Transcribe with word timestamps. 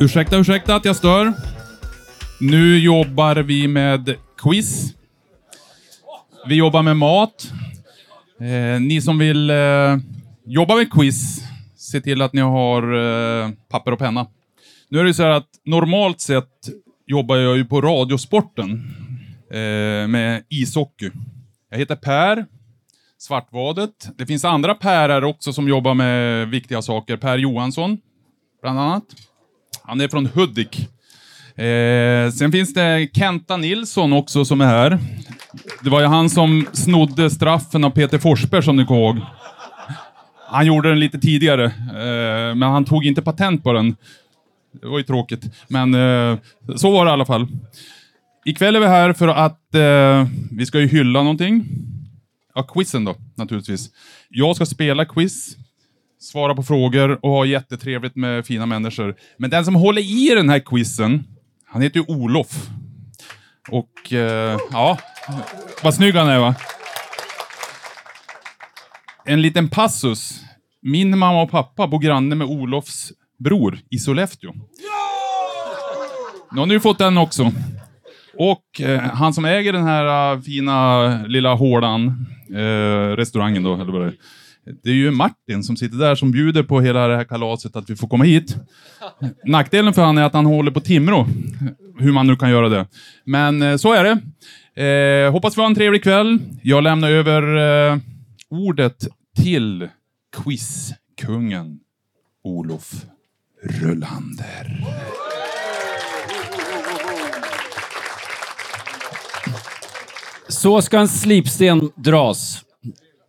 Ursäkta, 0.00 0.36
ursäkta 0.36 0.74
att 0.76 0.84
jag 0.84 0.96
stör. 0.96 1.32
Nu 2.40 2.78
jobbar 2.78 3.36
vi 3.36 3.68
med 3.68 4.14
quiz. 4.38 4.94
Vi 6.46 6.54
jobbar 6.54 6.82
med 6.82 6.96
mat. 6.96 7.52
Eh, 8.40 8.80
ni 8.80 9.00
som 9.00 9.18
vill 9.18 9.50
eh, 9.50 9.96
jobba 10.44 10.76
med 10.76 10.92
quiz, 10.92 11.42
se 11.76 12.00
till 12.00 12.22
att 12.22 12.32
ni 12.32 12.40
har 12.40 12.82
eh, 12.94 13.50
papper 13.68 13.92
och 13.92 13.98
penna. 13.98 14.26
Nu 14.88 15.00
är 15.00 15.04
det 15.04 15.14
så 15.14 15.22
här 15.22 15.30
att 15.30 15.48
normalt 15.64 16.20
sett 16.20 16.68
jobbar 17.06 17.36
jag 17.36 17.56
ju 17.56 17.64
på 17.64 17.80
Radiosporten 17.80 18.70
eh, 19.50 20.08
med 20.08 20.42
ishockey. 20.48 21.10
Jag 21.70 21.78
heter 21.78 21.96
Per 21.96 22.46
Svartvadet. 23.18 24.08
Det 24.16 24.26
finns 24.26 24.44
andra 24.44 24.74
Perar 24.74 25.24
också 25.24 25.52
som 25.52 25.68
jobbar 25.68 25.94
med 25.94 26.48
viktiga 26.48 26.82
saker. 26.82 27.16
Per 27.16 27.38
Johansson, 27.38 27.98
bland 28.62 28.80
annat. 28.80 29.04
Han 29.86 30.00
är 30.00 30.08
från 30.08 30.26
Hudik. 30.26 30.88
Eh, 31.56 32.30
sen 32.30 32.52
finns 32.52 32.74
det 32.74 33.08
Kenta 33.12 33.56
Nilsson 33.56 34.12
också 34.12 34.44
som 34.44 34.60
är 34.60 34.66
här. 34.66 34.98
Det 35.82 35.90
var 35.90 36.00
ju 36.00 36.06
han 36.06 36.30
som 36.30 36.66
snodde 36.72 37.30
straffen 37.30 37.84
av 37.84 37.90
Peter 37.90 38.18
Forsberg 38.18 38.62
som 38.62 38.76
ni 38.76 38.86
kommer 38.86 39.00
ihåg. 39.00 39.16
Han 40.48 40.66
gjorde 40.66 40.88
den 40.88 41.00
lite 41.00 41.18
tidigare, 41.18 41.64
eh, 41.64 42.54
men 42.54 42.62
han 42.62 42.84
tog 42.84 43.06
inte 43.06 43.22
patent 43.22 43.62
på 43.62 43.72
den. 43.72 43.96
Det 44.80 44.86
var 44.86 44.98
ju 44.98 45.04
tråkigt, 45.04 45.44
men 45.68 45.94
eh, 45.94 46.38
så 46.76 46.90
var 46.90 47.04
det 47.04 47.08
i 47.08 47.12
alla 47.12 47.24
fall. 47.24 47.48
Ikväll 48.44 48.76
är 48.76 48.80
vi 48.80 48.86
här 48.86 49.12
för 49.12 49.28
att 49.28 49.74
eh, 49.74 50.28
vi 50.50 50.66
ska 50.66 50.80
ju 50.80 50.86
hylla 50.86 51.22
någonting. 51.22 51.68
Ja, 52.54 52.62
quizen 52.62 53.04
då, 53.04 53.14
naturligtvis. 53.34 53.90
Jag 54.28 54.56
ska 54.56 54.66
spela 54.66 55.04
quiz, 55.04 55.56
svara 56.20 56.54
på 56.54 56.62
frågor 56.62 57.18
och 57.22 57.30
ha 57.30 57.44
jättetrevligt 57.44 58.16
med 58.16 58.46
fina 58.46 58.66
människor. 58.66 59.16
Men 59.36 59.50
den 59.50 59.64
som 59.64 59.74
håller 59.74 60.02
i 60.02 60.34
den 60.34 60.48
här 60.48 60.58
quizen, 60.58 61.24
han 61.66 61.82
heter 61.82 62.00
ju 62.00 62.06
Olof. 62.08 62.68
Och 63.70 64.12
eh, 64.12 64.58
ja, 64.72 64.98
vad 65.82 65.94
snygg 65.94 66.14
han 66.14 66.28
är 66.28 66.38
va? 66.38 66.54
En 69.24 69.42
liten 69.42 69.68
passus. 69.68 70.40
Min 70.82 71.18
mamma 71.18 71.42
och 71.42 71.50
pappa 71.50 71.86
bor 71.86 71.98
granne 71.98 72.34
med 72.34 72.46
Olofs 72.46 73.12
bror 73.38 73.78
i 73.90 73.98
Sollefteå. 73.98 74.52
Nu 76.52 76.60
har 76.60 76.66
ni 76.66 76.80
fått 76.80 76.98
den 76.98 77.18
också. 77.18 77.52
Och 78.38 78.80
eh, 78.80 79.00
han 79.00 79.34
som 79.34 79.44
äger 79.44 79.72
den 79.72 79.84
här 79.84 80.34
eh, 80.34 80.40
fina 80.40 81.08
lilla 81.26 81.54
hålan, 81.54 82.26
eh, 82.54 83.16
restaurangen 83.16 83.62
då, 83.62 83.74
eller 83.74 83.92
vad 83.92 84.00
det 84.00 84.06
är. 84.06 84.14
Det 84.82 84.90
är 84.90 84.94
ju 84.94 85.10
Martin 85.10 85.62
som 85.62 85.76
sitter 85.76 85.98
där 85.98 86.14
som 86.14 86.30
bjuder 86.30 86.62
på 86.62 86.80
hela 86.80 87.08
det 87.08 87.16
här 87.16 87.24
kalaset 87.24 87.76
att 87.76 87.90
vi 87.90 87.96
får 87.96 88.08
komma 88.08 88.24
hit. 88.24 88.56
Nackdelen 89.44 89.94
för 89.94 90.02
han 90.02 90.18
är 90.18 90.22
att 90.22 90.32
han 90.32 90.46
håller 90.46 90.70
på 90.70 90.80
Timrå. 90.80 91.26
Hur 91.98 92.12
man 92.12 92.26
nu 92.26 92.36
kan 92.36 92.50
göra 92.50 92.68
det. 92.68 92.86
Men 93.24 93.62
eh, 93.62 93.76
så 93.76 93.92
är 93.92 94.04
det. 94.04 94.18
Eh, 94.82 95.32
hoppas 95.32 95.56
vi 95.58 95.60
har 95.60 95.68
en 95.68 95.74
trevlig 95.74 96.02
kväll. 96.02 96.38
Jag 96.62 96.82
lämnar 96.82 97.10
över 97.10 97.56
eh, 97.92 97.98
ordet 98.50 99.08
till 99.36 99.88
quizkungen 100.36 101.80
Olof 102.44 102.92
Rullander. 103.62 104.84
Så 110.48 110.82
ska 110.82 110.98
en 110.98 111.08
slipsten 111.08 111.90
dras. 111.94 112.65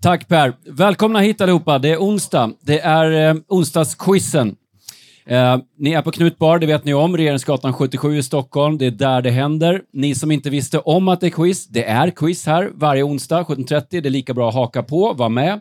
Tack 0.08 0.28
Per. 0.28 0.54
Välkomna 0.66 1.20
hit 1.20 1.42
allihopa. 1.42 1.80
Det 1.80 1.90
är 1.90 1.98
onsdag. 1.98 2.52
Det 2.62 2.80
är 2.80 3.30
eh, 3.30 3.36
onsdagsquizen. 3.48 4.56
Eh, 5.26 5.58
ni 5.78 5.94
är 5.94 6.02
på 6.02 6.12
Knutbar, 6.12 6.60
det 6.60 6.66
vet 6.66 6.86
ni 6.86 6.94
om. 6.94 7.18
Regeringsgatan 7.18 7.74
77 7.74 8.18
i 8.18 8.24
Stockholm. 8.24 8.78
Det 8.78 8.86
är 8.86 8.92
där 8.92 9.22
det 9.22 9.30
händer. 9.30 9.82
Ni 9.94 10.16
som 10.16 10.32
inte 10.32 10.50
visste 10.50 10.80
om 10.80 11.08
att 11.08 11.20
det 11.20 11.28
är 11.28 11.32
quiz, 11.32 11.68
det 11.68 11.84
är 11.84 12.10
quiz 12.10 12.46
här 12.46 12.72
varje 12.74 13.04
onsdag 13.04 13.44
17.30. 13.44 13.86
Det 13.90 13.98
är 13.98 14.10
lika 14.10 14.34
bra 14.34 14.50
att 14.50 14.56
haka 14.56 14.84
på, 14.84 15.14
vara 15.14 15.30
med. 15.30 15.60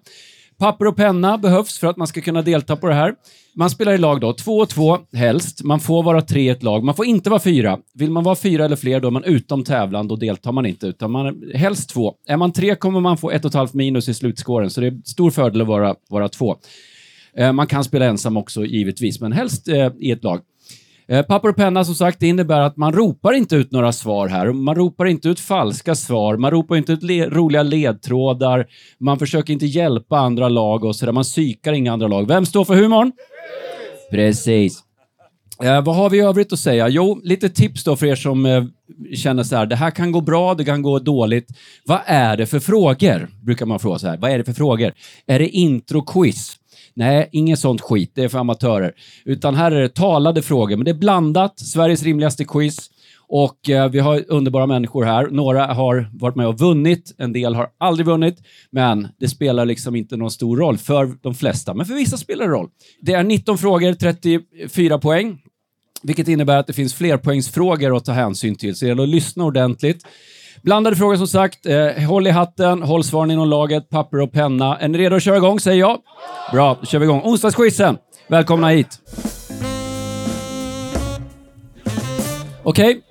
Papper 0.58 0.86
och 0.86 0.96
penna 0.96 1.38
behövs 1.38 1.78
för 1.78 1.86
att 1.86 1.96
man 1.96 2.06
ska 2.06 2.20
kunna 2.20 2.42
delta 2.42 2.76
på 2.76 2.86
det 2.86 2.94
här. 2.94 3.14
Man 3.58 3.70
spelar 3.70 3.92
i 3.92 3.98
lag 3.98 4.20
då, 4.20 4.32
två 4.32 4.58
och 4.58 4.68
två 4.68 4.98
helst. 5.12 5.64
Man 5.64 5.80
får 5.80 6.02
vara 6.02 6.22
tre 6.22 6.42
i 6.42 6.48
ett 6.48 6.62
lag. 6.62 6.84
Man 6.84 6.94
får 6.94 7.06
inte 7.06 7.30
vara 7.30 7.40
fyra. 7.40 7.78
Vill 7.94 8.10
man 8.10 8.24
vara 8.24 8.36
fyra 8.36 8.64
eller 8.64 8.76
fler 8.76 9.00
då 9.00 9.08
är 9.08 9.12
man 9.12 9.24
utom 9.24 9.64
tävlan, 9.64 10.08
då 10.08 10.16
deltar 10.16 10.52
man 10.52 10.66
inte. 10.66 10.86
Utan 10.86 11.10
man 11.10 11.26
är 11.26 11.56
helst 11.58 11.90
två. 11.90 12.14
Är 12.26 12.36
man 12.36 12.52
tre 12.52 12.74
kommer 12.74 13.00
man 13.00 13.16
få 13.16 13.30
ett 13.30 13.44
och 13.44 13.48
ett 13.48 13.54
halvt 13.54 13.74
minus 13.74 14.08
i 14.08 14.14
slutskåren, 14.14 14.70
så 14.70 14.80
det 14.80 14.86
är 14.86 15.00
stor 15.04 15.30
fördel 15.30 15.60
att 15.60 15.66
vara, 15.66 15.94
vara 16.08 16.28
två. 16.28 16.56
Eh, 17.36 17.52
man 17.52 17.66
kan 17.66 17.84
spela 17.84 18.04
ensam 18.04 18.36
också 18.36 18.64
givetvis, 18.64 19.20
men 19.20 19.32
helst 19.32 19.68
eh, 19.68 19.92
i 19.98 20.10
ett 20.10 20.24
lag. 20.24 20.40
Eh, 21.08 21.22
papper 21.22 21.48
och 21.48 21.56
penna 21.56 21.84
som 21.84 21.94
sagt, 21.94 22.20
det 22.20 22.26
innebär 22.26 22.60
att 22.60 22.76
man 22.76 22.92
ropar 22.92 23.32
inte 23.32 23.56
ut 23.56 23.72
några 23.72 23.92
svar 23.92 24.28
här. 24.28 24.52
Man 24.52 24.74
ropar 24.74 25.06
inte 25.06 25.28
ut 25.28 25.40
falska 25.40 25.94
svar, 25.94 26.36
man 26.36 26.50
ropar 26.50 26.76
inte 26.76 26.92
ut 26.92 27.02
le 27.02 27.26
roliga 27.26 27.62
ledtrådar, 27.62 28.66
man 28.98 29.18
försöker 29.18 29.52
inte 29.52 29.66
hjälpa 29.66 30.18
andra 30.18 30.48
lag 30.48 30.84
och 30.84 30.96
sådär. 30.96 31.12
Man 31.12 31.24
psykar 31.24 31.72
inga 31.72 31.92
andra 31.92 32.08
lag. 32.08 32.28
Vem 32.28 32.46
står 32.46 32.64
för 32.64 32.74
humorn? 32.74 33.12
Precis. 34.10 34.82
Eh, 35.62 35.84
vad 35.84 35.96
har 35.96 36.10
vi 36.10 36.18
i 36.18 36.20
övrigt 36.20 36.52
att 36.52 36.58
säga? 36.58 36.88
Jo, 36.88 37.20
lite 37.24 37.48
tips 37.48 37.84
då 37.84 37.96
för 37.96 38.06
er 38.06 38.16
som 38.16 38.46
eh, 38.46 38.64
känner 39.14 39.42
så 39.42 39.56
här, 39.56 39.66
det 39.66 39.76
här 39.76 39.90
kan 39.90 40.12
gå 40.12 40.20
bra, 40.20 40.54
det 40.54 40.64
kan 40.64 40.82
gå 40.82 40.98
dåligt. 40.98 41.48
Vad 41.84 42.00
är 42.06 42.36
det 42.36 42.46
för 42.46 42.60
frågor? 42.60 43.28
Brukar 43.42 43.66
man 43.66 43.78
fråga 43.78 43.98
så 43.98 44.08
här. 44.08 44.16
Vad 44.16 44.30
är 44.30 44.38
det 44.38 44.44
för 44.44 44.52
frågor? 44.52 44.92
Är 45.26 45.38
det 45.38 45.48
intro-quiz? 45.48 46.56
Nej, 46.96 47.28
inget 47.32 47.58
sånt 47.58 47.80
skit. 47.80 48.12
Det 48.14 48.24
är 48.24 48.28
för 48.28 48.38
amatörer. 48.38 48.92
Utan 49.24 49.54
här 49.54 49.70
är 49.70 49.80
det 49.80 49.94
talade 49.94 50.42
frågor, 50.42 50.76
men 50.76 50.84
det 50.84 50.90
är 50.90 50.94
blandat. 50.94 51.58
Sveriges 51.58 52.02
rimligaste 52.02 52.44
quiz. 52.44 52.90
Och 53.28 53.70
eh, 53.70 53.90
vi 53.90 53.98
har 53.98 54.24
underbara 54.28 54.66
människor 54.66 55.04
här. 55.04 55.28
Några 55.30 55.66
har 55.66 56.10
varit 56.12 56.36
med 56.36 56.46
och 56.46 56.58
vunnit, 56.58 57.14
en 57.18 57.32
del 57.32 57.54
har 57.54 57.68
aldrig 57.78 58.06
vunnit, 58.06 58.38
men 58.70 59.08
det 59.20 59.28
spelar 59.28 59.64
liksom 59.64 59.96
inte 59.96 60.16
någon 60.16 60.30
stor 60.30 60.56
roll 60.56 60.78
för 60.78 61.12
de 61.22 61.34
flesta. 61.34 61.74
Men 61.74 61.86
för 61.86 61.94
vissa 61.94 62.16
spelar 62.16 62.44
det 62.44 62.50
roll. 62.50 62.68
Det 63.00 63.12
är 63.12 63.24
19 63.24 63.58
frågor, 63.58 63.92
34 63.92 64.98
poäng, 64.98 65.38
vilket 66.02 66.28
innebär 66.28 66.56
att 66.56 66.66
det 66.66 66.72
finns 66.72 66.94
flerpoängsfrågor 66.94 67.96
att 67.96 68.04
ta 68.04 68.12
hänsyn 68.12 68.54
till, 68.54 68.76
så 68.76 68.84
det 68.84 68.88
gäller 68.88 69.02
att 69.02 69.08
lyssna 69.08 69.44
ordentligt. 69.44 70.06
Blandade 70.62 70.96
frågor 70.96 71.16
som 71.16 71.26
sagt. 71.26 71.66
Eh, 71.66 72.04
håll 72.08 72.26
i 72.26 72.30
hatten, 72.30 72.82
håll 72.82 73.04
svaren 73.04 73.30
inom 73.30 73.48
laget, 73.48 73.88
papper 73.88 74.20
och 74.20 74.32
penna. 74.32 74.78
Är 74.78 74.88
ni 74.88 74.98
redo 74.98 75.16
att 75.16 75.22
köra 75.22 75.36
igång, 75.36 75.60
säger 75.60 75.80
jag? 75.80 75.98
Bra, 76.52 76.76
då 76.80 76.86
kör 76.86 76.98
vi 76.98 77.04
igång. 77.04 77.20
Onsdagsquizen. 77.24 77.98
Välkomna 78.28 78.68
hit. 78.68 79.00
Okej, 82.62 82.90
okay. 82.90 83.02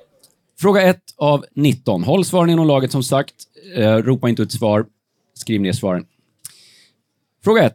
fråga 0.59 0.81
1 0.81 0.99
av 1.17 1.45
19. 1.55 2.03
Håll 2.03 2.25
svaren 2.25 2.49
inom 2.49 2.67
laget 2.67 2.91
som 2.91 3.03
sagt. 3.03 3.35
Eh, 3.75 3.95
ropa 3.95 4.29
inte 4.29 4.41
ut 4.41 4.51
svar. 4.51 4.85
Skriv 5.33 5.61
ner 5.61 5.73
svaren. 5.73 6.05
Fråga 7.43 7.63
1. 7.63 7.73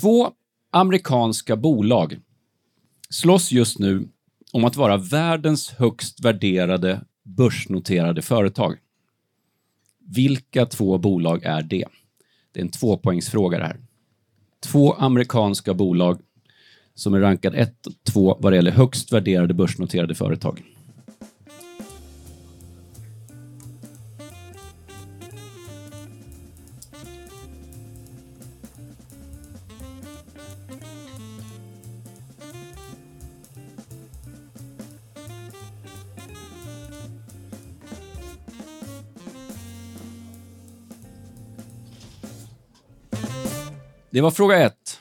Två 0.00 0.30
amerikanska 0.72 1.56
bolag 1.56 2.18
slåss 3.10 3.52
just 3.52 3.78
nu 3.78 4.08
om 4.52 4.64
att 4.64 4.76
vara 4.76 4.96
världens 4.96 5.70
högst 5.70 6.24
värderade 6.24 7.00
börsnoterade 7.28 8.22
företag. 8.22 8.76
Vilka 10.06 10.66
två 10.66 10.98
bolag 10.98 11.44
är 11.44 11.62
det? 11.62 11.84
Det 12.52 12.60
är 12.60 12.64
en 12.64 12.70
tvåpoängsfråga 12.70 13.58
det 13.58 13.64
här. 13.64 13.80
Två 14.60 14.92
amerikanska 14.92 15.74
bolag 15.74 16.18
som 16.94 17.14
är 17.14 17.20
rankade 17.20 17.58
1 17.58 17.86
och 17.86 17.92
2 18.12 18.38
vad 18.40 18.52
det 18.52 18.56
gäller 18.56 18.70
högst 18.70 19.12
värderade 19.12 19.54
börsnoterade 19.54 20.14
företag. 20.14 20.62
Det 44.18 44.22
var 44.22 44.30
fråga 44.30 44.58
ett. 44.58 45.00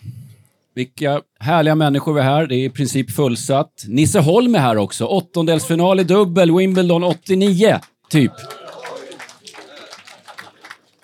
Vilka 0.73 1.21
härliga 1.39 1.75
människor 1.75 2.13
vi 2.13 2.19
är 2.19 2.23
här. 2.23 2.47
Det 2.47 2.55
är 2.55 2.65
i 2.65 2.69
princip 2.69 3.11
fullsatt. 3.11 3.85
Nisse 3.87 4.19
Holm 4.19 4.55
är 4.55 4.59
här 4.59 4.77
också. 4.77 5.05
Åttondelsfinal 5.05 5.99
i 5.99 6.03
dubbel, 6.03 6.57
Wimbledon 6.57 7.03
89, 7.03 7.79
typ. 8.09 8.31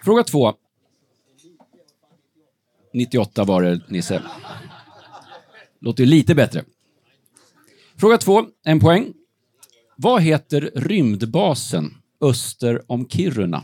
Fråga 0.04 0.24
två. 0.24 0.54
98 2.94 3.44
var 3.44 3.62
det, 3.62 3.81
Nisse. 3.88 4.21
Låter 5.81 6.06
lite 6.06 6.36
bättre. 6.36 6.63
Fråga 7.98 8.18
två, 8.18 8.45
en 8.63 8.80
poäng. 8.80 9.13
Vad 9.95 10.21
heter 10.21 10.71
rymdbasen 10.75 11.98
öster 12.21 12.81
om 12.88 13.10
Kiruna? 13.10 13.63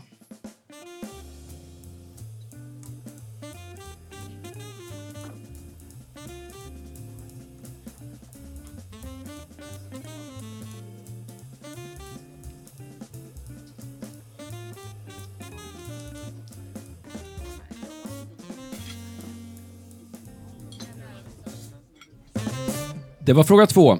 Det 23.30 23.34
var 23.34 23.44
fråga 23.44 23.66
två. 23.66 23.98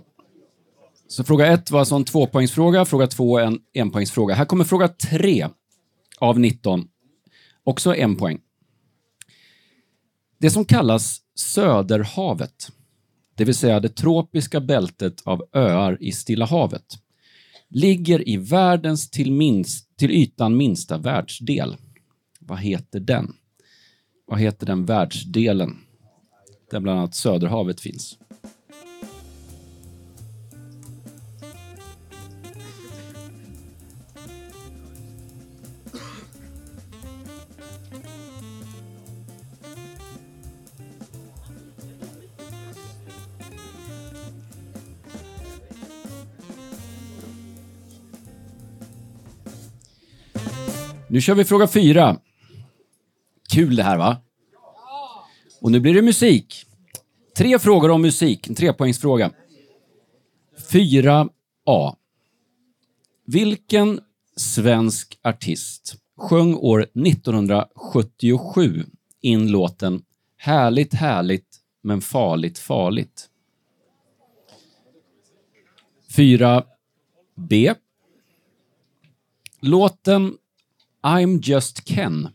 Så 1.08 1.24
fråga 1.24 1.46
ett 1.46 1.70
var 1.70 1.78
alltså 1.78 1.94
en 1.94 2.04
tvåpoängsfråga, 2.04 2.84
fråga 2.84 3.06
två 3.06 3.38
en 3.38 3.60
enpoängsfråga. 3.74 4.34
Här 4.34 4.44
kommer 4.44 4.64
fråga 4.64 4.88
tre 4.88 5.48
av 6.18 6.40
19. 6.40 6.88
Också 7.64 7.94
en 7.94 8.16
poäng. 8.16 8.40
Det 10.38 10.50
som 10.50 10.64
kallas 10.64 11.20
Söderhavet, 11.34 12.72
det 13.34 13.44
vill 13.44 13.54
säga 13.54 13.80
det 13.80 13.88
tropiska 13.88 14.60
bältet 14.60 15.22
av 15.24 15.44
öar 15.52 15.98
i 16.00 16.12
Stilla 16.12 16.46
havet, 16.46 16.98
ligger 17.68 18.28
i 18.28 18.36
världens 18.36 19.10
till, 19.10 19.32
minst, 19.32 19.96
till 19.96 20.10
ytan 20.10 20.56
minsta 20.56 20.98
världsdel. 20.98 21.76
Vad 22.38 22.58
heter 22.58 23.00
den? 23.00 23.34
Vad 24.26 24.40
heter 24.40 24.66
den 24.66 24.86
världsdelen 24.86 25.78
där 26.70 26.80
bland 26.80 26.98
annat 26.98 27.14
Söderhavet 27.14 27.80
finns? 27.80 28.18
Nu 51.10 51.20
kör 51.20 51.34
vi 51.34 51.44
fråga 51.44 51.66
fyra. 51.66 52.20
Kul 53.52 53.76
det 53.76 53.82
här 53.82 53.98
va? 53.98 54.16
Och 55.60 55.70
nu 55.70 55.80
blir 55.80 55.94
det 55.94 56.02
musik. 56.02 56.66
Tre 57.36 57.58
frågor 57.58 57.90
om 57.90 58.02
musik, 58.02 58.48
en 58.48 58.54
trepoängsfråga. 58.54 59.32
4A. 60.72 61.96
Vilken 63.26 64.00
svensk 64.36 65.18
artist 65.22 65.96
sjöng 66.16 66.54
år 66.54 66.82
1977 66.82 68.84
in 69.20 69.50
låten 69.50 70.02
Härligt 70.36 70.94
härligt 70.94 71.56
men 71.82 72.00
farligt 72.00 72.58
farligt? 72.58 73.28
4B. 76.16 77.74
Låten 79.60 80.36
I'm 81.02 81.40
just 81.42 81.84
Ken 81.84 82.28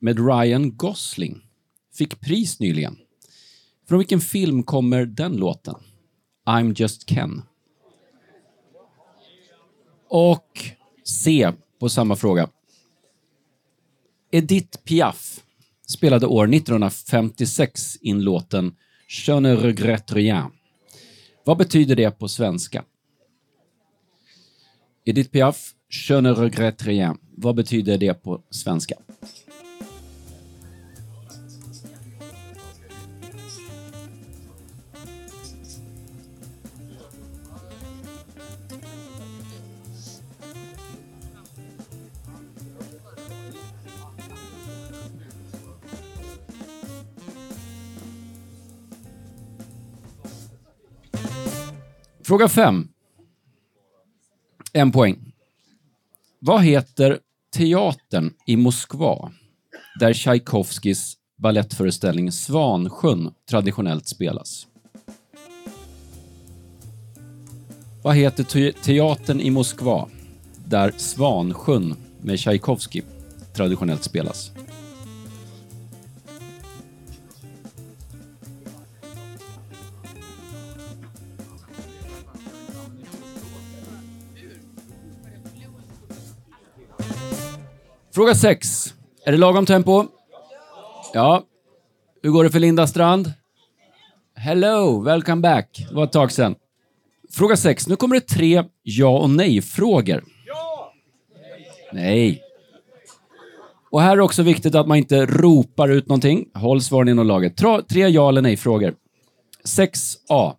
med 0.00 0.18
Ryan 0.18 0.76
Gosling 0.76 1.40
fick 1.94 2.20
pris 2.20 2.60
nyligen. 2.60 2.98
Från 3.88 3.98
vilken 3.98 4.20
film 4.20 4.62
kommer 4.62 5.06
den 5.06 5.36
låten? 5.36 5.74
I'm 6.46 6.74
just 6.76 7.08
Ken. 7.08 7.42
Och 10.08 10.60
C 11.04 11.52
på 11.80 11.88
samma 11.88 12.16
fråga. 12.16 12.48
Edith 14.30 14.78
Piaf 14.78 15.44
spelade 15.86 16.26
år 16.26 16.54
1956 16.54 17.96
in 17.96 18.22
låten 18.22 18.76
Je 19.26 19.40
ne 19.40 19.56
regrette 19.56 20.14
rien. 20.14 20.50
Vad 21.44 21.58
betyder 21.58 21.96
det 21.96 22.10
på 22.10 22.28
svenska? 22.28 22.84
Edith 25.04 25.30
Piaf, 25.30 25.74
Je 25.94 26.20
ne 26.20 26.30
regrette 26.30 26.84
rien. 26.84 27.18
Vad 27.36 27.54
betyder 27.56 27.98
det 27.98 28.14
på 28.14 28.42
svenska? 28.50 28.94
Fråga 52.24 52.48
5. 52.48 52.88
En 54.72 54.92
poäng. 54.92 55.31
Vad 56.44 56.64
heter 56.64 57.18
teatern 57.56 58.34
i 58.46 58.56
Moskva 58.56 59.32
där 60.00 60.12
Tchaikovskis 60.12 61.16
balettföreställning 61.38 62.32
Svansjön 62.32 63.34
traditionellt 63.50 64.08
spelas? 64.08 64.66
Vad 68.02 68.16
heter 68.16 68.44
te 68.44 68.72
teatern 68.72 69.40
i 69.40 69.50
Moskva 69.50 70.08
där 70.68 70.92
Svansjön 70.96 71.96
med 72.20 72.38
Tchaikovsky 72.38 73.02
traditionellt 73.54 74.04
spelas? 74.04 74.50
Fråga 88.14 88.34
6. 88.34 88.94
Är 89.24 89.32
det 89.32 89.38
lagom 89.38 89.66
tempo? 89.66 90.04
Ja. 91.12 91.44
Hur 92.22 92.30
går 92.30 92.44
det 92.44 92.50
för 92.50 92.58
Linda 92.58 92.86
Strand? 92.86 93.32
Hello, 94.36 95.00
welcome 95.00 95.42
back. 95.42 95.86
Det 95.88 95.94
var 95.94 96.04
ett 96.04 96.12
tag 96.12 96.32
sedan. 96.32 96.54
Fråga 97.30 97.56
6. 97.56 97.88
Nu 97.88 97.96
kommer 97.96 98.14
det 98.14 98.20
tre 98.20 98.64
ja 98.82 99.18
och 99.18 99.30
nej-frågor. 99.30 100.24
Ja! 100.46 100.92
Nej. 101.92 102.42
Och 103.90 104.02
här 104.02 104.12
är 104.12 104.16
det 104.16 104.22
också 104.22 104.42
viktigt 104.42 104.74
att 104.74 104.88
man 104.88 104.98
inte 104.98 105.26
ropar 105.26 105.88
ut 105.88 106.08
någonting. 106.08 106.48
Håll 106.54 106.82
svaren 106.82 107.08
inom 107.08 107.26
laget. 107.26 107.56
Tre 107.88 108.08
ja 108.08 108.28
eller 108.28 108.42
nej-frågor. 108.42 108.94
6a. 109.64 110.54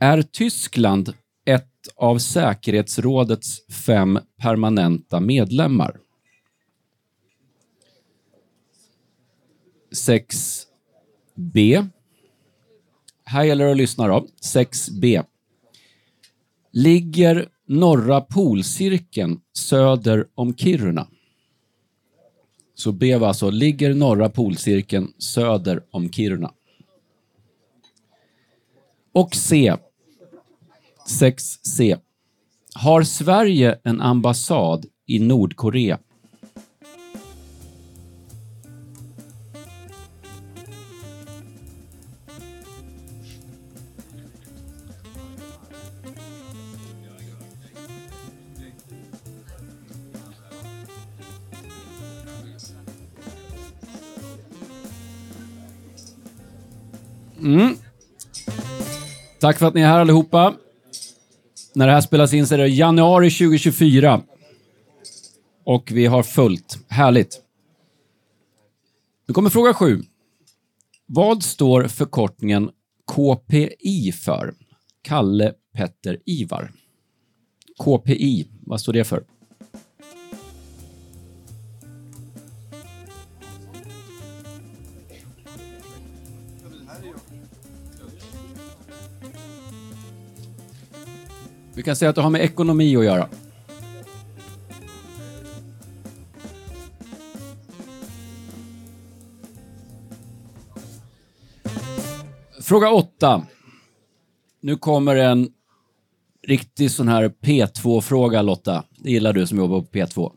Är 0.00 0.22
Tyskland 0.22 1.14
av 1.96 2.18
säkerhetsrådets 2.18 3.72
fem 3.72 4.18
permanenta 4.36 5.20
medlemmar. 5.20 5.96
6b. 9.92 11.88
Här 13.24 13.44
gäller 13.44 13.64
det 13.64 13.70
att 13.70 13.76
lyssna 13.76 14.06
då. 14.06 14.26
6b. 14.42 15.24
Ligger 16.72 17.48
norra 17.66 18.20
polcirkeln 18.20 19.40
söder 19.52 20.28
om 20.34 20.56
Kiruna? 20.56 21.06
Så 22.74 22.92
B 22.92 23.16
var 23.16 23.28
alltså, 23.28 23.50
ligger 23.50 23.94
norra 23.94 24.28
polcirkeln 24.28 25.12
söder 25.18 25.84
om 25.90 26.10
Kiruna? 26.10 26.52
Och 29.12 29.34
C. 29.34 29.76
6c. 31.06 31.98
Har 32.74 33.02
Sverige 33.02 33.78
en 33.84 34.00
ambassad 34.00 34.86
i 35.06 35.18
Nordkorea? 35.18 35.98
Mm. 57.42 57.76
Tack 59.40 59.58
för 59.58 59.66
att 59.66 59.74
ni 59.74 59.80
är 59.80 59.86
här 59.86 60.00
allihopa. 60.00 60.54
När 61.74 61.86
det 61.86 61.92
här 61.92 62.00
spelas 62.00 62.34
in 62.34 62.46
så 62.46 62.54
är 62.54 62.58
det 62.58 62.68
januari 62.68 63.30
2024. 63.30 64.22
Och 65.64 65.92
vi 65.92 66.06
har 66.06 66.22
fullt. 66.22 66.78
Härligt. 66.88 67.40
Nu 69.28 69.34
kommer 69.34 69.50
fråga 69.50 69.74
sju. 69.74 70.02
Vad 71.06 71.42
står 71.42 71.84
förkortningen 71.84 72.70
KPI 73.06 74.12
för? 74.12 74.54
Kalle 75.02 75.52
Petter 75.74 76.18
Ivar. 76.26 76.72
KPI, 77.78 78.46
vad 78.66 78.80
står 78.80 78.92
det 78.92 79.04
för? 79.04 79.24
Vi 91.74 91.82
kan 91.82 91.96
säga 91.96 92.08
att 92.08 92.16
det 92.16 92.22
har 92.22 92.30
med 92.30 92.40
ekonomi 92.40 92.96
att 92.96 93.04
göra. 93.04 93.28
Fråga 102.60 102.90
8. 102.90 103.46
Nu 104.60 104.76
kommer 104.76 105.16
en 105.16 105.48
riktig 106.46 106.90
sån 106.90 107.08
här 107.08 107.28
P2-fråga, 107.28 108.42
Lotta. 108.42 108.84
Det 108.98 109.10
gillar 109.10 109.32
du 109.32 109.46
som 109.46 109.58
jobbar 109.58 109.80
på 109.80 109.86
P2. 109.86 110.32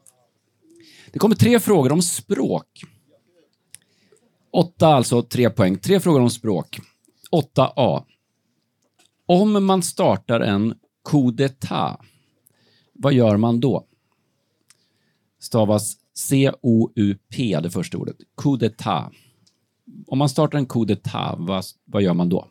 Det 1.11 1.19
kommer 1.19 1.35
tre 1.35 1.59
frågor 1.59 1.91
om 1.91 2.01
språk. 2.01 2.83
Åtta 4.53 4.87
alltså, 4.87 5.21
tre 5.21 5.49
poäng. 5.49 5.77
Tre 5.77 5.99
frågor 5.99 6.21
om 6.21 6.29
språk. 6.29 6.79
8A. 7.31 8.03
Om 9.25 9.65
man 9.65 9.83
startar 9.83 10.39
en 10.39 10.75
coup 11.05 11.31
d'état. 11.31 11.97
vad 12.93 13.13
gör 13.13 13.37
man 13.37 13.59
då? 13.59 13.85
Stavas 15.39 15.97
C-O-U-P, 16.13 17.59
det 17.63 17.71
första 17.71 17.97
ordet. 17.97 18.15
Coup 18.37 18.61
d'état. 18.61 19.11
Om 20.07 20.17
man 20.17 20.29
startar 20.29 20.57
en 20.57 20.65
coup 20.65 20.87
d'état, 20.87 21.35
vad, 21.37 21.65
vad 21.85 22.01
gör 22.01 22.13
man 22.13 22.29
då? 22.29 22.47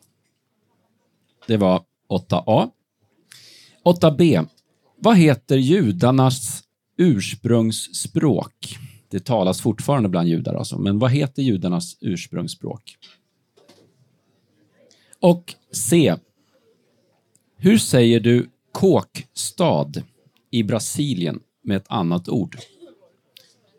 Det 1.47 1.57
var 1.57 1.83
8A. 2.09 2.71
8B. 3.85 4.49
Vad 4.97 5.17
heter 5.17 5.57
judarnas 5.57 6.63
ursprungsspråk? 6.97 8.79
Det 9.09 9.25
talas 9.25 9.61
fortfarande 9.61 10.09
bland 10.09 10.29
judar 10.29 10.55
alltså, 10.55 10.79
men 10.79 10.99
vad 10.99 11.11
heter 11.11 11.43
judarnas 11.43 11.97
ursprungsspråk? 12.01 12.97
Och 15.21 15.55
C. 15.73 16.17
Hur 17.65 17.79
säger 17.79 18.21
du 18.21 18.51
kåkstad 18.73 19.93
i 20.51 20.63
Brasilien 20.63 21.41
med 21.63 21.77
ett 21.77 21.87
annat 21.89 22.29
ord? 22.29 22.57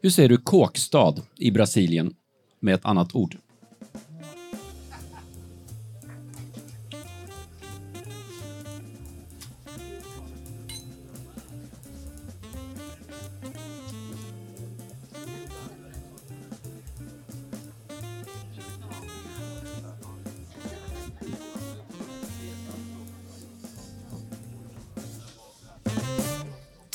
Hur 0.01 0.10
säger 0.10 0.30
du 0.30 0.38
kåkstad 0.38 1.15
i 1.38 1.51
Brasilien 1.51 2.15
med 2.60 2.74
ett 2.74 2.86
annat 2.86 3.15
ord? 3.15 3.38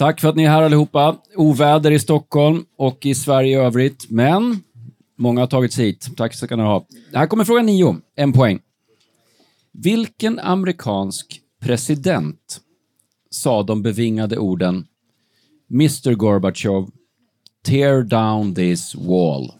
Tack 0.00 0.20
för 0.20 0.28
att 0.28 0.36
ni 0.36 0.44
är 0.44 0.48
här 0.48 0.62
allihopa. 0.62 1.16
Oväder 1.36 1.90
i 1.90 1.98
Stockholm 1.98 2.64
och 2.76 3.06
i 3.06 3.14
Sverige 3.14 3.50
i 3.50 3.64
övrigt, 3.64 4.10
men 4.10 4.62
många 5.16 5.40
har 5.40 5.46
tagit 5.46 5.72
sig 5.72 5.84
hit. 5.84 6.08
Tack 6.16 6.34
ska 6.34 6.56
ni 6.56 6.62
ha. 6.62 6.86
Här 7.14 7.26
kommer 7.26 7.44
fråga 7.44 7.62
nio, 7.62 7.96
en 8.16 8.32
poäng. 8.32 8.60
Vilken 9.72 10.38
amerikansk 10.38 11.40
president 11.60 12.60
sa 13.30 13.62
de 13.62 13.82
bevingade 13.82 14.38
orden 14.38 14.86
Mr 15.70 16.14
Gorbachev, 16.14 16.86
tear 17.64 18.02
down 18.02 18.54
this 18.54 18.94
wall? 18.94 19.52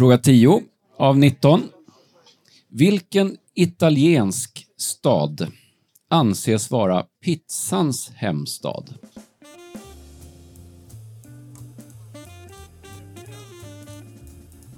Fråga 0.00 0.18
10 0.18 0.62
av 0.96 1.18
19. 1.18 1.68
Vilken 2.68 3.36
italiensk 3.54 4.66
stad 4.76 5.52
anses 6.10 6.70
vara 6.70 7.06
pizzans 7.24 8.10
hemstad? 8.16 8.94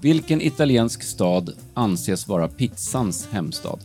Vilken 0.00 0.41
italiensk 0.41 1.02
stad 1.02 1.52
anses 1.75 2.29
vara 2.29 2.49
pizzans 2.49 3.29
hemstad? 3.33 3.79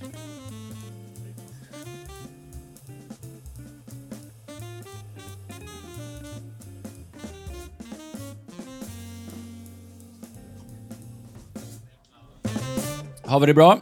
Har 13.37 13.41
vi 13.41 13.47
det 13.47 13.53
bra? 13.53 13.79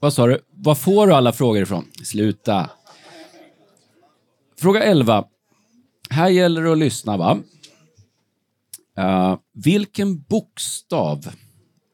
Vad 0.00 0.12
sa 0.12 0.26
du? 0.26 0.40
Var 0.50 0.74
får 0.74 1.06
du 1.06 1.14
alla 1.14 1.32
frågor 1.32 1.62
ifrån? 1.62 1.84
Sluta. 2.04 2.70
Fråga 4.58 4.82
11. 4.82 5.24
Här 6.10 6.28
gäller 6.28 6.62
det 6.62 6.72
att 6.72 6.78
lyssna, 6.78 7.16
va? 7.16 7.38
Uh, 8.98 9.38
vilken 9.54 10.22
bokstav 10.22 11.26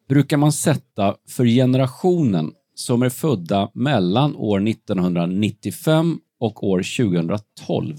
brukar 0.09 0.37
man 0.37 0.53
sätta 0.53 1.17
för 1.29 1.45
generationen 1.45 2.53
som 2.75 3.03
är 3.03 3.09
födda 3.09 3.71
mellan 3.75 4.37
år 4.37 4.69
1995 4.69 6.19
och 6.41 6.69
år 6.69 6.79
2012? 7.07 7.97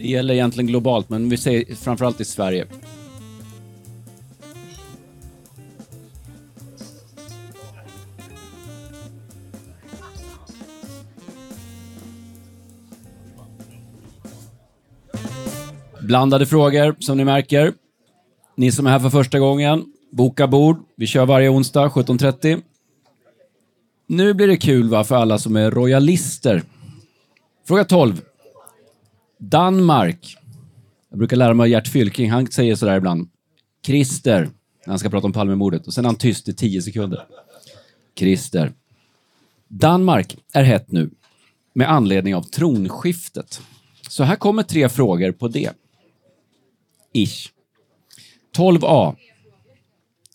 Det 0.00 0.08
gäller 0.08 0.34
egentligen 0.34 0.66
globalt, 0.66 1.08
men 1.08 1.28
vi 1.28 1.36
säger 1.36 1.74
framförallt 1.74 2.20
i 2.20 2.24
Sverige. 2.24 2.66
Blandade 16.00 16.46
frågor, 16.46 16.96
som 16.98 17.16
ni 17.16 17.24
märker. 17.24 17.72
Ni 18.56 18.72
som 18.72 18.86
är 18.86 18.90
här 18.90 18.98
för 18.98 19.10
första 19.10 19.38
gången, 19.38 19.84
boka 20.12 20.46
bord. 20.46 20.76
Vi 20.96 21.06
kör 21.06 21.26
varje 21.26 21.48
onsdag 21.48 21.88
17.30. 21.88 22.62
Nu 24.06 24.34
blir 24.34 24.46
det 24.46 24.56
kul 24.56 24.88
va, 24.88 25.04
för 25.04 25.14
alla 25.14 25.38
som 25.38 25.56
är 25.56 25.70
royalister. 25.70 26.62
Fråga 27.66 27.84
12. 27.84 28.20
Danmark. 29.40 30.36
Jag 31.10 31.18
brukar 31.18 31.36
lära 31.36 31.54
mig 31.54 31.64
av 31.64 31.68
Gert 31.68 31.88
Fylking, 31.88 32.30
han 32.30 32.46
säger 32.46 32.74
sådär 32.74 32.96
ibland. 32.96 33.30
Christer, 33.86 34.40
när 34.40 34.92
han 34.92 34.98
ska 34.98 35.10
prata 35.10 35.26
om 35.26 35.32
Palmemordet. 35.32 35.86
Och 35.86 35.94
sen 35.94 36.04
är 36.04 36.08
han 36.08 36.16
tyst 36.16 36.48
i 36.48 36.54
tio 36.54 36.82
sekunder. 36.82 37.26
Christer. 38.16 38.72
Danmark 39.68 40.36
är 40.52 40.62
hett 40.62 40.92
nu 40.92 41.10
med 41.72 41.90
anledning 41.90 42.34
av 42.34 42.42
tronskiftet. 42.42 43.60
Så 44.08 44.24
här 44.24 44.36
kommer 44.36 44.62
tre 44.62 44.88
frågor 44.88 45.32
på 45.32 45.48
det. 45.48 45.72
Ish. 47.12 47.52
12A. 48.56 49.16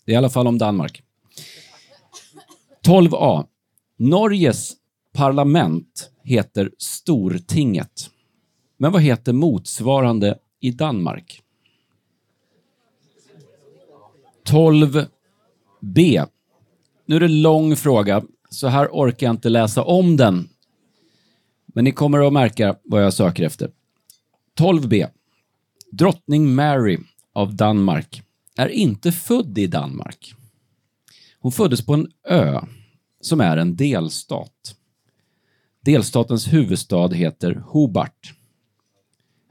Det 0.04 0.12
är 0.12 0.14
i 0.14 0.16
alla 0.16 0.30
fall 0.30 0.46
om 0.46 0.58
Danmark. 0.58 1.02
12A. 2.86 3.46
Norges 3.98 4.72
parlament 5.12 6.10
heter 6.24 6.70
Stortinget. 6.78 8.10
Men 8.76 8.92
vad 8.92 9.02
heter 9.02 9.32
motsvarande 9.32 10.38
i 10.60 10.70
Danmark? 10.70 11.42
12b. 14.46 16.26
Nu 17.06 17.16
är 17.16 17.20
det 17.20 17.28
lång 17.28 17.76
fråga, 17.76 18.22
så 18.50 18.68
här 18.68 18.88
orkar 18.92 19.26
jag 19.26 19.34
inte 19.34 19.48
läsa 19.48 19.82
om 19.82 20.16
den. 20.16 20.48
Men 21.66 21.84
ni 21.84 21.92
kommer 21.92 22.26
att 22.26 22.32
märka 22.32 22.76
vad 22.84 23.04
jag 23.04 23.12
söker 23.12 23.44
efter. 23.44 23.70
12b. 24.58 25.08
Drottning 25.92 26.54
Mary 26.54 26.98
av 27.32 27.54
Danmark 27.54 28.22
är 28.56 28.68
inte 28.68 29.12
född 29.12 29.58
i 29.58 29.66
Danmark. 29.66 30.34
Hon 31.38 31.52
föddes 31.52 31.86
på 31.86 31.94
en 31.94 32.10
ö 32.28 32.60
som 33.20 33.40
är 33.40 33.56
en 33.56 33.76
delstat. 33.76 34.76
Delstatens 35.80 36.52
huvudstad 36.52 37.08
heter 37.08 37.54
Hobart. 37.54 38.35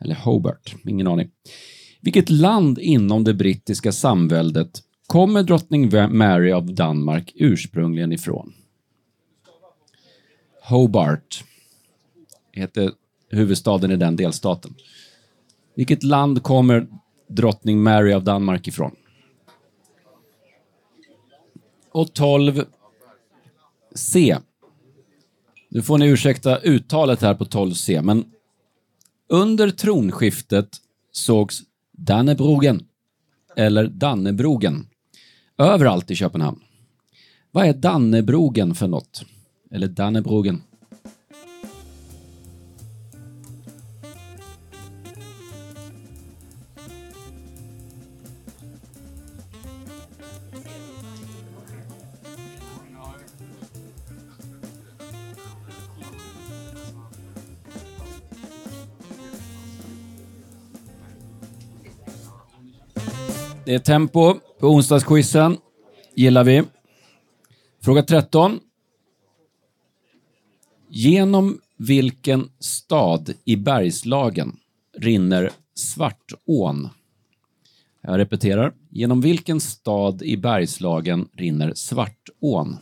Eller 0.02 0.16
Hobart, 0.16 0.76
ingen 0.88 1.08
aning. 1.08 1.30
Vilket 2.02 2.30
land 2.30 2.80
inom 2.80 3.24
det 3.24 3.34
brittiska 3.34 3.92
samväldet 3.92 4.84
kommer 5.08 5.44
drottning 5.44 5.90
Mary 6.18 6.52
av 6.52 6.74
Danmark 6.74 7.32
ursprungligen 7.36 8.12
ifrån? 8.12 8.54
Hobart 10.64 11.44
heter 12.52 12.92
huvudstaden 13.30 13.92
i 13.92 13.96
den 13.96 14.16
delstaten. 14.16 14.76
Vilket 15.76 16.04
land 16.04 16.44
kommer 16.44 16.88
drottning 17.28 17.84
Mary 17.84 18.14
av 18.14 18.24
Danmark 18.24 18.68
ifrån? 18.68 18.96
Och 21.92 22.14
12 22.14 22.66
C. 23.96 24.38
Nu 25.70 25.82
får 25.82 25.98
ni 25.98 26.08
ursäkta 26.08 26.60
uttalet 26.60 27.22
här 27.22 27.34
på 27.36 27.46
12C, 27.46 28.02
men 28.02 28.26
under 29.30 29.70
tronskiftet 29.70 30.78
sågs 31.12 31.62
Dannebrogen, 31.92 32.86
eller 33.56 33.88
Dannebrogen, 33.88 34.88
överallt 35.58 36.12
i 36.12 36.16
Köpenhamn. 36.16 36.60
Vad 37.52 37.66
är 37.66 37.74
Dannebrogen 37.74 38.76
för 38.76 38.88
något? 38.88 39.26
Eller 39.72 39.88
Dannebrogen? 39.88 40.62
Det 63.66 63.74
är 63.74 63.80
tempo 63.80 64.34
på 64.60 64.68
onsdagsquizen. 64.68 65.58
Gillar 66.16 66.44
vi. 66.44 66.64
Fråga 67.84 68.04
13. 68.04 68.60
Genom 70.90 71.60
vilken 71.78 72.50
stad 72.60 73.34
i 73.46 73.56
Bergslagen 73.56 74.58
rinner 74.98 75.52
Svartån? 75.76 76.90
Jag 78.02 78.18
repeterar. 78.18 78.74
Genom 78.90 79.22
vilken 79.22 79.60
stad 79.60 80.22
i 80.22 80.38
Bergslagen 80.38 81.28
rinner 81.34 81.74
Svartån? 81.76 82.78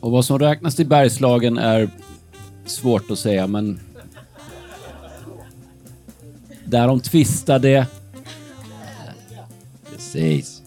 Och 0.00 0.10
vad 0.10 0.24
som 0.24 0.38
räknas 0.38 0.76
till 0.76 0.86
Bergslagen 0.86 1.58
är 1.58 1.90
svårt 2.66 3.10
att 3.10 3.18
säga, 3.18 3.46
men 3.46 3.80
där 6.64 6.86
de 6.86 7.00
tvistade 7.00 7.86
Precis. 10.12 10.62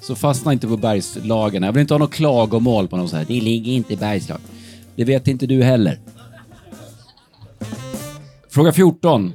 Så 0.00 0.14
fastna 0.14 0.52
inte 0.52 0.66
på 0.66 0.76
Bergslagen. 0.76 1.62
Jag 1.62 1.72
vill 1.72 1.80
inte 1.80 1.94
ha 1.94 1.98
något 1.98 2.12
klagomål 2.12 2.88
på 2.88 2.96
någon 2.96 3.08
så 3.08 3.16
här. 3.16 3.24
Det 3.24 3.40
ligger 3.40 3.72
inte 3.72 3.92
i 3.92 3.96
Bergslagen. 3.96 4.44
Det 4.96 5.04
vet 5.04 5.28
inte 5.28 5.46
du 5.46 5.62
heller. 5.62 6.00
Fråga 8.48 8.72
14. 8.72 9.32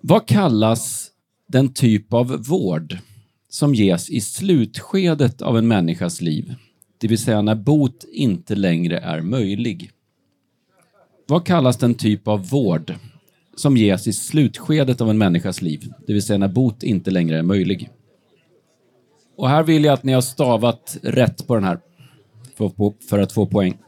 Vad 0.00 0.28
kallas 0.28 1.10
den 1.48 1.72
typ 1.72 2.12
av 2.12 2.44
vård 2.44 2.98
som 3.48 3.74
ges 3.74 4.10
i 4.10 4.20
slutskedet 4.20 5.42
av 5.42 5.58
en 5.58 5.68
människas 5.68 6.20
liv? 6.20 6.54
Det 6.98 7.08
vill 7.08 7.18
säga 7.18 7.42
när 7.42 7.54
bot 7.54 8.04
inte 8.12 8.54
längre 8.54 8.98
är 8.98 9.20
möjlig. 9.20 9.90
Vad 11.28 11.46
kallas 11.46 11.76
den 11.76 11.94
typ 11.94 12.28
av 12.28 12.48
vård 12.48 12.94
som 13.56 13.76
ges 13.76 14.06
i 14.06 14.12
slutskedet 14.12 15.00
av 15.00 15.10
en 15.10 15.18
människas 15.18 15.62
liv, 15.62 15.92
det 16.06 16.12
vill 16.12 16.22
säga 16.22 16.38
när 16.38 16.48
bot 16.48 16.82
inte 16.82 17.10
längre 17.10 17.38
är 17.38 17.42
möjlig. 17.42 17.90
Och 19.36 19.48
här 19.48 19.62
vill 19.62 19.84
jag 19.84 19.92
att 19.92 20.02
ni 20.02 20.12
har 20.12 20.20
stavat 20.20 20.96
rätt 21.02 21.46
på 21.46 21.54
den 21.54 21.64
här 21.64 21.78
för, 23.08 23.18
att 23.18 23.32
få 23.32 23.46
poäng. 23.46 23.78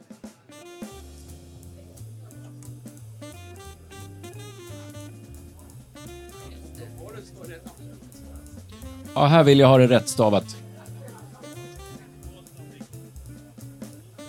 Ja, 9.14 9.26
här 9.26 9.44
vill 9.44 9.58
jag 9.58 9.68
ha 9.68 9.78
det 9.78 9.86
rätt 9.86 10.08
stavat. 10.08 10.56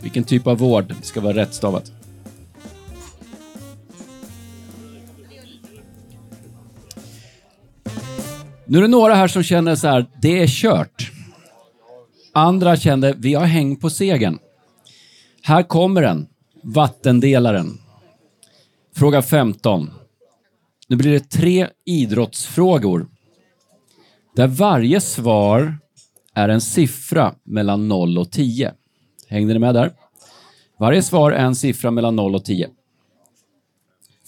Vilken 0.01 0.23
typ 0.23 0.47
av 0.47 0.57
vård 0.57 0.95
ska 1.01 1.21
vara 1.21 1.33
rätt 1.33 1.53
stavat? 1.53 1.98
Nu 8.69 8.77
är 8.77 8.81
det 8.81 8.87
några 8.87 9.15
här 9.15 9.27
som 9.27 9.43
känner 9.43 9.75
så 9.75 9.87
här, 9.87 10.05
det 10.21 10.43
är 10.43 10.47
kört. 10.47 11.11
Andra 12.33 12.77
kände, 12.77 13.15
vi 13.17 13.33
har 13.33 13.45
häng 13.45 13.75
på 13.75 13.89
segern. 13.89 14.39
Här 15.41 15.63
kommer 15.63 16.01
den, 16.01 16.27
vattendelaren. 16.63 17.77
Fråga 18.95 19.21
15. 19.21 19.91
Nu 20.87 20.95
blir 20.95 21.11
det 21.11 21.29
tre 21.29 21.67
idrottsfrågor. 21.85 23.07
Där 24.35 24.47
varje 24.47 25.01
svar 25.01 25.77
är 26.33 26.49
en 26.49 26.61
siffra 26.61 27.35
mellan 27.43 27.87
0 27.87 28.17
och 28.17 28.31
10. 28.31 28.73
Hängde 29.27 29.53
ni 29.53 29.59
med 29.59 29.75
där? 29.75 29.91
Varje 30.79 31.03
svar 31.03 31.31
är 31.31 31.45
en 31.45 31.55
siffra 31.55 31.91
mellan 31.91 32.15
0 32.15 32.35
och 32.35 32.45
10. 32.45 32.69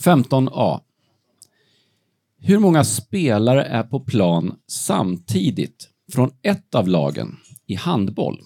15A. 0.04 0.80
Hur 2.44 2.60
många 2.60 2.84
spelare 2.84 3.64
är 3.64 3.84
på 3.84 4.00
plan 4.00 4.56
samtidigt 4.68 5.90
från 6.12 6.32
ett 6.42 6.76
av 6.76 6.88
lagen 6.88 7.38
i 7.68 7.76
handboll, 7.76 8.42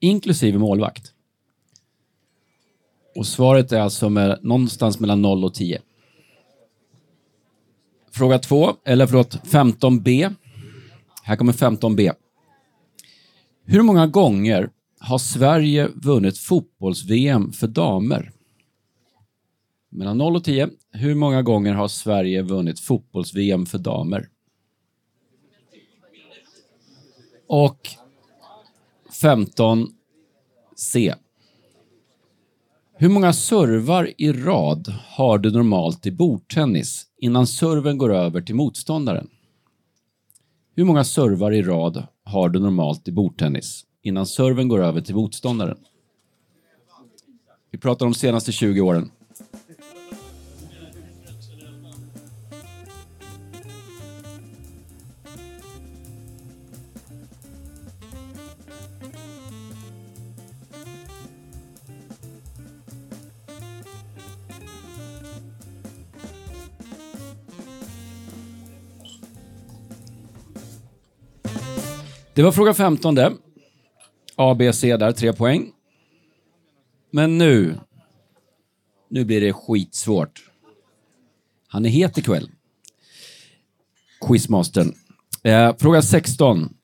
inklusive 0.00 0.58
målvakt? 0.58 1.12
Och 3.16 3.26
svaret 3.26 3.72
är 3.72 3.80
alltså 3.80 4.08
med, 4.08 4.38
någonstans 4.42 5.00
mellan 5.00 5.22
0 5.22 5.44
och 5.44 5.54
10. 5.54 5.80
Fråga 8.12 8.38
2, 8.38 8.72
eller 8.84 9.06
förlåt, 9.06 9.34
15b. 9.44 10.34
Här 11.22 11.36
kommer 11.36 11.52
15b. 11.52 12.12
Hur 13.64 13.82
många 13.82 14.06
gånger 14.06 14.70
har 15.00 15.18
Sverige 15.18 15.88
vunnit 15.94 16.38
fotbolls-VM 16.38 17.52
för 17.52 17.66
damer? 17.66 18.32
Mellan 19.96 20.18
0 20.18 20.36
och 20.36 20.44
10. 20.44 20.70
Hur 20.92 21.14
många 21.14 21.42
gånger 21.42 21.74
har 21.74 21.88
Sverige 21.88 22.42
vunnit 22.42 22.80
fotbolls-VM 22.80 23.66
för 23.66 23.78
damer? 23.78 24.28
Och 27.46 27.88
15 29.20 29.88
C. 30.76 31.14
Hur 32.96 33.08
många 33.08 33.32
servar 33.32 34.12
i 34.18 34.32
rad 34.32 34.94
har 35.06 35.38
du 35.38 35.50
normalt 35.50 36.06
i 36.06 36.10
bordtennis 36.10 37.06
innan 37.18 37.46
serven 37.46 37.98
går 37.98 38.14
över 38.14 38.40
till 38.40 38.54
motståndaren? 38.54 39.28
Hur 40.76 40.84
många 40.84 41.04
servar 41.04 41.52
i 41.52 41.62
rad 41.62 42.06
har 42.24 42.48
du 42.48 42.60
normalt 42.60 43.08
i 43.08 43.12
bordtennis 43.12 43.84
innan 44.02 44.26
serven 44.26 44.68
går 44.68 44.82
över 44.82 45.00
till 45.00 45.14
motståndaren? 45.14 45.78
Vi 47.70 47.78
pratar 47.78 48.06
om 48.06 48.12
de 48.12 48.18
senaste 48.18 48.52
20 48.52 48.80
åren. 48.80 49.10
Det 72.34 72.42
var 72.42 72.52
fråga 72.52 72.74
15. 72.74 73.18
A, 74.36 74.54
B, 74.58 74.72
C 74.72 74.96
där, 74.96 75.12
tre 75.12 75.32
poäng. 75.32 75.72
Men 77.10 77.38
nu, 77.38 77.78
nu 79.10 79.24
blir 79.24 79.40
det 79.40 79.52
skitsvårt. 79.52 80.50
Han 81.68 81.84
är 81.84 81.88
het 81.88 82.18
ikväll. 82.18 82.50
Quizmastern. 84.20 84.94
Eh, 85.42 85.76
fråga 85.76 86.02
16. 86.02 86.74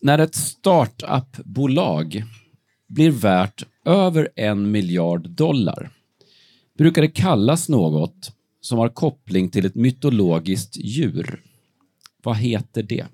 När 0.00 0.18
ett 0.18 0.34
startup-bolag 0.34 2.24
blir 2.86 3.10
värt 3.10 3.66
över 3.84 4.28
en 4.36 4.70
miljard 4.70 5.30
dollar 5.30 5.90
brukar 6.78 7.02
det 7.02 7.08
kallas 7.08 7.68
något 7.68 8.32
som 8.60 8.78
har 8.78 8.88
koppling 8.88 9.50
till 9.50 9.66
ett 9.66 9.74
mytologiskt 9.74 10.76
djur. 10.76 11.42
Vad 12.22 12.36
heter 12.36 12.82
det? 12.82 13.06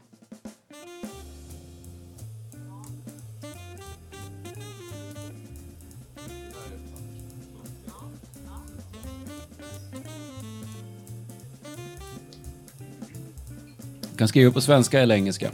Kan 14.18 14.28
skriva 14.28 14.50
på 14.50 14.60
svenska 14.60 15.00
eller 15.00 15.14
engelska. 15.14 15.50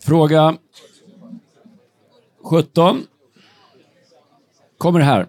Fråga 0.00 0.56
17. 2.44 3.06
Kommer 4.78 5.00
här. 5.00 5.26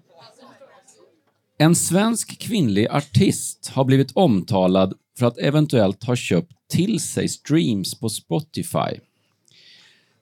En 1.57 1.75
svensk 1.75 2.39
kvinnlig 2.39 2.87
artist 2.87 3.71
har 3.73 3.85
blivit 3.85 4.11
omtalad 4.13 4.93
för 5.19 5.25
att 5.25 5.37
eventuellt 5.37 6.03
ha 6.03 6.15
köpt 6.15 6.51
till 6.69 6.99
sig 6.99 7.27
streams 7.27 7.99
på 7.99 8.09
Spotify. 8.09 8.99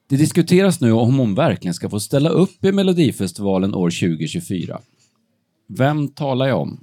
Det 0.08 0.16
diskuteras 0.16 0.80
nu 0.80 0.92
om 0.92 1.18
hon 1.18 1.34
verkligen 1.34 1.74
ska 1.74 1.90
få 1.90 2.00
ställa 2.00 2.28
upp 2.28 2.64
i 2.64 2.72
Melodifestivalen 2.72 3.74
år 3.74 3.90
2024. 3.90 4.80
Vem 5.66 6.08
talar 6.08 6.46
jag 6.46 6.60
om? 6.60 6.80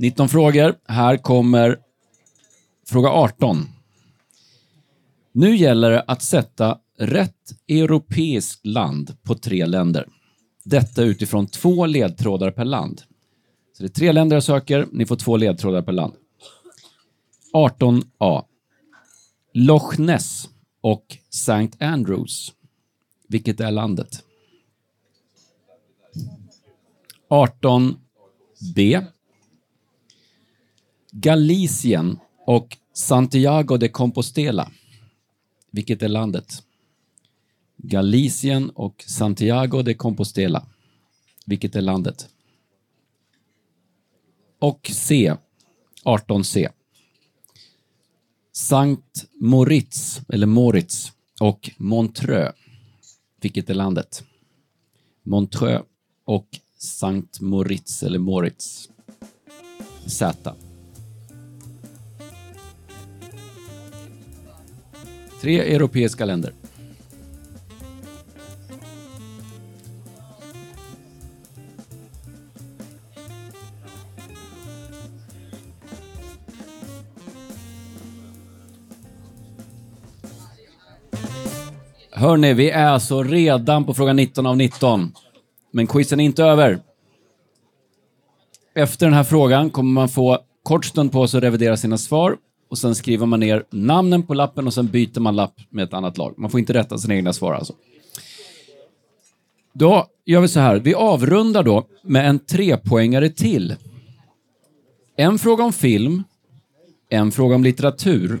Nitton 0.00 0.28
frågor. 0.28 0.74
Här 0.88 1.16
kommer 1.16 1.78
fråga 2.86 3.08
18. 3.08 3.79
Nu 5.32 5.56
gäller 5.56 5.90
det 5.90 6.00
att 6.02 6.22
sätta 6.22 6.78
rätt 6.98 7.52
europeiskt 7.68 8.66
land 8.66 9.16
på 9.22 9.34
tre 9.34 9.66
länder. 9.66 10.08
Detta 10.64 11.02
utifrån 11.02 11.46
två 11.46 11.86
ledtrådar 11.86 12.50
per 12.50 12.64
land. 12.64 13.02
Så 13.76 13.82
det 13.82 13.86
är 13.86 13.88
tre 13.88 14.12
länder 14.12 14.36
jag 14.36 14.42
söker, 14.42 14.88
ni 14.92 15.06
får 15.06 15.16
två 15.16 15.36
ledtrådar 15.36 15.82
per 15.82 15.92
land. 15.92 16.14
18a. 17.52 18.44
Loch 19.54 19.98
Ness 19.98 20.48
och 20.80 21.16
St. 21.30 21.70
Andrews. 21.80 22.52
Vilket 23.28 23.60
är 23.60 23.70
landet? 23.70 24.24
18b. 27.30 29.04
Galicien 31.12 32.18
och 32.46 32.76
Santiago 32.94 33.76
de 33.76 33.88
Compostela. 33.88 34.70
Vilket 35.70 36.02
är 36.02 36.08
landet? 36.08 36.62
Galicien 37.76 38.70
och 38.70 39.04
Santiago 39.06 39.82
de 39.82 39.94
Compostela. 39.94 40.66
Vilket 41.46 41.76
är 41.76 41.80
landet? 41.80 42.28
Och 44.58 44.90
C. 44.94 45.36
18C. 46.04 46.68
Sankt 48.52 49.26
Moritz, 49.40 50.20
eller 50.28 50.46
Moritz, 50.46 51.12
och 51.40 51.70
Montreux. 51.76 52.54
Vilket 53.40 53.70
är 53.70 53.74
landet? 53.74 54.24
Montreux 55.22 55.84
och 56.24 56.48
Sankt 56.78 57.40
Moritz, 57.40 58.02
eller 58.02 58.18
Moritz. 58.18 58.88
Z. 60.06 60.54
Tre 65.40 65.74
europeiska 65.74 66.24
länder. 66.24 66.52
Hörni, 82.12 82.54
vi 82.54 82.70
är 82.70 82.86
alltså 82.86 83.22
redan 83.22 83.84
på 83.84 83.94
fråga 83.94 84.12
19 84.12 84.46
av 84.46 84.56
19. 84.56 85.12
Men 85.72 85.86
quizen 85.86 86.20
är 86.20 86.24
inte 86.24 86.44
över. 86.44 86.78
Efter 88.74 89.06
den 89.06 89.14
här 89.14 89.24
frågan 89.24 89.70
kommer 89.70 89.92
man 89.92 90.08
få 90.08 90.38
kort 90.62 90.84
stund 90.84 91.12
på 91.12 91.28
sig 91.28 91.38
att 91.38 91.44
revidera 91.44 91.76
sina 91.76 91.98
svar 91.98 92.36
och 92.70 92.78
sen 92.78 92.94
skriver 92.94 93.26
man 93.26 93.40
ner 93.40 93.64
namnen 93.70 94.22
på 94.22 94.34
lappen 94.34 94.66
och 94.66 94.74
sen 94.74 94.86
byter 94.86 95.20
man 95.20 95.36
lapp 95.36 95.60
med 95.70 95.84
ett 95.84 95.94
annat 95.94 96.18
lag. 96.18 96.34
Man 96.36 96.50
får 96.50 96.60
inte 96.60 96.72
rätta 96.72 96.98
sina 96.98 97.14
egna 97.14 97.32
svar 97.32 97.54
alltså. 97.54 97.74
Då 99.72 100.06
gör 100.24 100.40
vi 100.40 100.48
så 100.48 100.60
här, 100.60 100.76
vi 100.76 100.94
avrundar 100.94 101.62
då 101.62 101.86
med 102.02 102.28
en 102.28 102.38
trepoängare 102.38 103.28
till. 103.28 103.76
En 105.16 105.38
fråga 105.38 105.64
om 105.64 105.72
film, 105.72 106.22
en 107.08 107.32
fråga 107.32 107.54
om 107.54 107.64
litteratur 107.64 108.40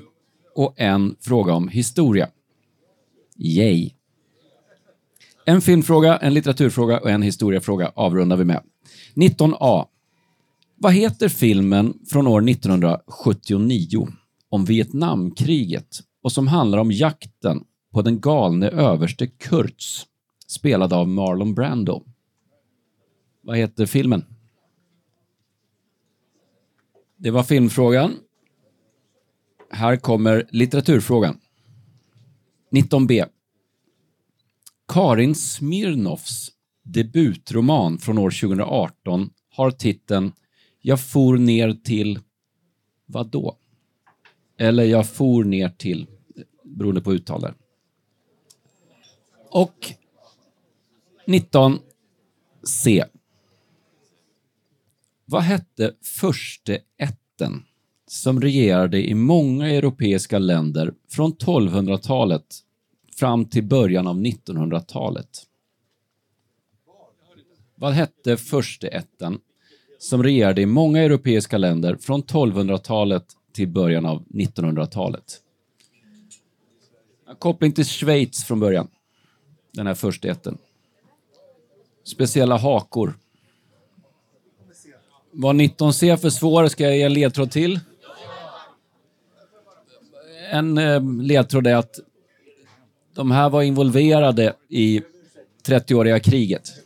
och 0.54 0.74
en 0.76 1.16
fråga 1.20 1.52
om 1.52 1.68
historia. 1.68 2.28
Yay! 3.36 3.90
En 5.44 5.60
filmfråga, 5.60 6.16
en 6.16 6.34
litteraturfråga 6.34 7.00
och 7.00 7.10
en 7.10 7.22
historiefråga 7.22 7.92
avrundar 7.94 8.36
vi 8.36 8.44
med. 8.44 8.62
19a. 9.14 9.86
Vad 10.76 10.92
heter 10.92 11.28
filmen 11.28 11.98
från 12.10 12.26
år 12.26 12.48
1979 12.48 14.08
om 14.50 14.64
Vietnamkriget 14.64 16.00
och 16.22 16.32
som 16.32 16.48
handlar 16.48 16.78
om 16.78 16.92
jakten 16.92 17.64
på 17.92 18.02
den 18.02 18.20
galne 18.20 18.68
överste 18.68 19.26
Kurtz, 19.26 20.06
spelad 20.46 20.92
av 20.92 21.08
Marlon 21.08 21.54
Brando? 21.54 22.04
Vad 23.42 23.56
heter 23.56 23.86
filmen? 23.86 24.24
Det 27.16 27.30
var 27.30 27.42
filmfrågan. 27.42 28.16
Här 29.70 29.96
kommer 29.96 30.48
litteraturfrågan. 30.50 31.40
19b. 32.70 33.26
Karin 34.88 35.34
Smirnoffs 35.34 36.50
debutroman 36.82 37.98
från 37.98 38.18
år 38.18 38.30
2018 38.30 39.30
har 39.50 39.70
titeln 39.70 40.32
Jag 40.80 41.00
for 41.00 41.38
ner 41.38 41.72
till 41.72 42.18
vad 43.06 43.26
då? 43.30 43.59
Eller 44.60 44.84
Jag 44.84 45.08
for 45.08 45.44
ner 45.44 45.68
till, 45.68 46.06
beroende 46.62 47.00
på 47.00 47.14
uttal 47.14 47.40
där. 47.40 47.54
Och 49.50 49.92
19c. 51.26 53.04
Vad 55.24 55.42
hette 55.42 55.94
förste 56.02 56.78
ätten 56.98 57.64
som 58.06 58.40
regerade 58.40 59.08
i 59.08 59.14
många 59.14 59.68
europeiska 59.70 60.38
länder 60.38 60.94
från 61.08 61.32
1200-talet 61.32 62.46
fram 63.16 63.44
till 63.44 63.64
början 63.64 64.06
av 64.06 64.16
1900-talet? 64.20 65.46
Vad 67.74 67.92
hette 67.92 68.36
förste 68.36 68.88
ätten 68.88 69.38
som 69.98 70.22
regerade 70.22 70.60
i 70.60 70.66
många 70.66 71.02
europeiska 71.02 71.58
länder 71.58 71.96
från 71.96 72.22
1200-talet 72.22 73.36
till 73.52 73.68
början 73.68 74.06
av 74.06 74.24
1900-talet? 74.24 75.40
Koppling 77.38 77.72
till 77.72 77.84
Schweiz 77.84 78.44
från 78.44 78.60
början, 78.60 78.88
den 79.72 79.86
här 79.86 79.94
första. 79.94 80.36
Speciella 82.04 82.56
hakor. 82.56 83.14
Vad 85.32 85.56
19C 85.56 86.16
för 86.16 86.30
svår 86.30 86.68
ska 86.68 86.84
jag 86.84 86.96
ge 86.96 87.02
en 87.02 87.14
ledtråd 87.14 87.50
till. 87.50 87.80
En 90.50 90.78
eh, 90.78 91.02
ledtråd 91.22 91.66
är 91.66 91.74
att 91.74 92.00
de 93.14 93.30
här 93.30 93.50
var 93.50 93.62
involverade 93.62 94.54
i 94.68 95.02
30-åriga 95.66 96.20
kriget. 96.20 96.79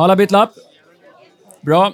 Har 0.00 0.04
alla 0.04 0.16
bytt 0.16 0.30
lapp? 0.30 0.50
Bra. 1.60 1.92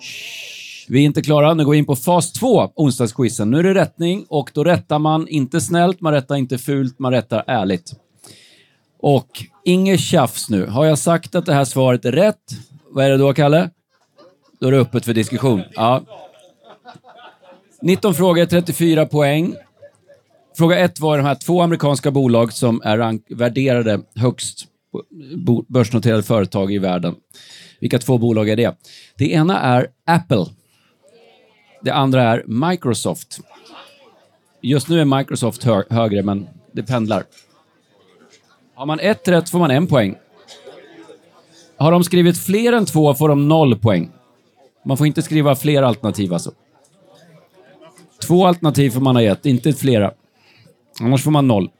Shh, 0.00 0.86
Vi 0.88 1.00
är 1.00 1.04
inte 1.04 1.22
klara. 1.22 1.54
Nu 1.54 1.64
går 1.64 1.72
vi 1.72 1.78
in 1.78 1.86
på 1.86 1.96
fas 1.96 2.32
2, 2.32 2.72
onsdagsquizen. 2.74 3.50
Nu 3.50 3.58
är 3.58 3.62
det 3.62 3.74
rättning 3.74 4.26
och 4.28 4.50
då 4.54 4.64
rättar 4.64 4.98
man 4.98 5.28
inte 5.28 5.60
snällt, 5.60 6.00
man 6.00 6.12
rättar 6.12 6.36
inte 6.36 6.58
fult, 6.58 6.98
man 6.98 7.12
rättar 7.12 7.44
ärligt. 7.46 7.92
Och 9.00 9.44
inget 9.64 10.00
tjafs 10.00 10.50
nu. 10.50 10.66
Har 10.66 10.84
jag 10.84 10.98
sagt 10.98 11.34
att 11.34 11.46
det 11.46 11.54
här 11.54 11.64
svaret 11.64 12.04
är 12.04 12.12
rätt, 12.12 12.50
vad 12.90 13.04
är 13.04 13.10
det 13.10 13.16
då, 13.16 13.34
Kalle? 13.34 13.70
Då 14.60 14.66
är 14.66 14.72
det 14.72 14.78
öppet 14.78 15.04
för 15.04 15.14
diskussion. 15.14 15.62
Ja. 15.74 16.02
19 17.82 18.14
frågor, 18.14 18.46
34 18.46 19.06
poäng. 19.06 19.54
Fråga 20.56 20.78
1 20.78 21.00
var 21.00 21.16
de 21.16 21.26
här 21.26 21.34
två 21.34 21.62
amerikanska 21.62 22.10
bolag 22.10 22.52
som 22.52 22.82
är 22.84 23.34
värderade 23.34 24.00
högst 24.14 24.69
börsnoterade 25.68 26.22
företag 26.22 26.72
i 26.72 26.78
världen. 26.78 27.14
Vilka 27.80 27.98
två 27.98 28.18
bolag 28.18 28.48
är 28.48 28.56
det? 28.56 28.76
Det 29.16 29.32
ena 29.32 29.60
är 29.60 29.86
Apple. 30.04 30.46
Det 31.82 31.90
andra 31.90 32.22
är 32.22 32.44
Microsoft. 32.46 33.40
Just 34.60 34.88
nu 34.88 35.00
är 35.00 35.18
Microsoft 35.18 35.64
hö 35.64 35.82
högre, 35.90 36.22
men 36.22 36.48
det 36.72 36.82
pendlar. 36.82 37.24
Har 38.74 38.86
man 38.86 39.00
ett 39.00 39.28
rätt 39.28 39.50
får 39.50 39.58
man 39.58 39.70
en 39.70 39.86
poäng. 39.86 40.14
Har 41.76 41.92
de 41.92 42.04
skrivit 42.04 42.38
fler 42.38 42.72
än 42.72 42.86
två 42.86 43.14
får 43.14 43.28
de 43.28 43.48
noll 43.48 43.78
poäng. 43.78 44.10
Man 44.84 44.96
får 44.96 45.06
inte 45.06 45.22
skriva 45.22 45.56
fler 45.56 45.82
alternativ 45.82 46.32
alltså. 46.32 46.52
Två 48.22 48.46
alternativ 48.46 48.90
får 48.90 49.00
man 49.00 49.16
ha 49.16 49.22
gett, 49.22 49.46
inte 49.46 49.72
flera. 49.72 50.12
Annars 51.00 51.24
får 51.24 51.30
man 51.30 51.48
noll. 51.48 51.70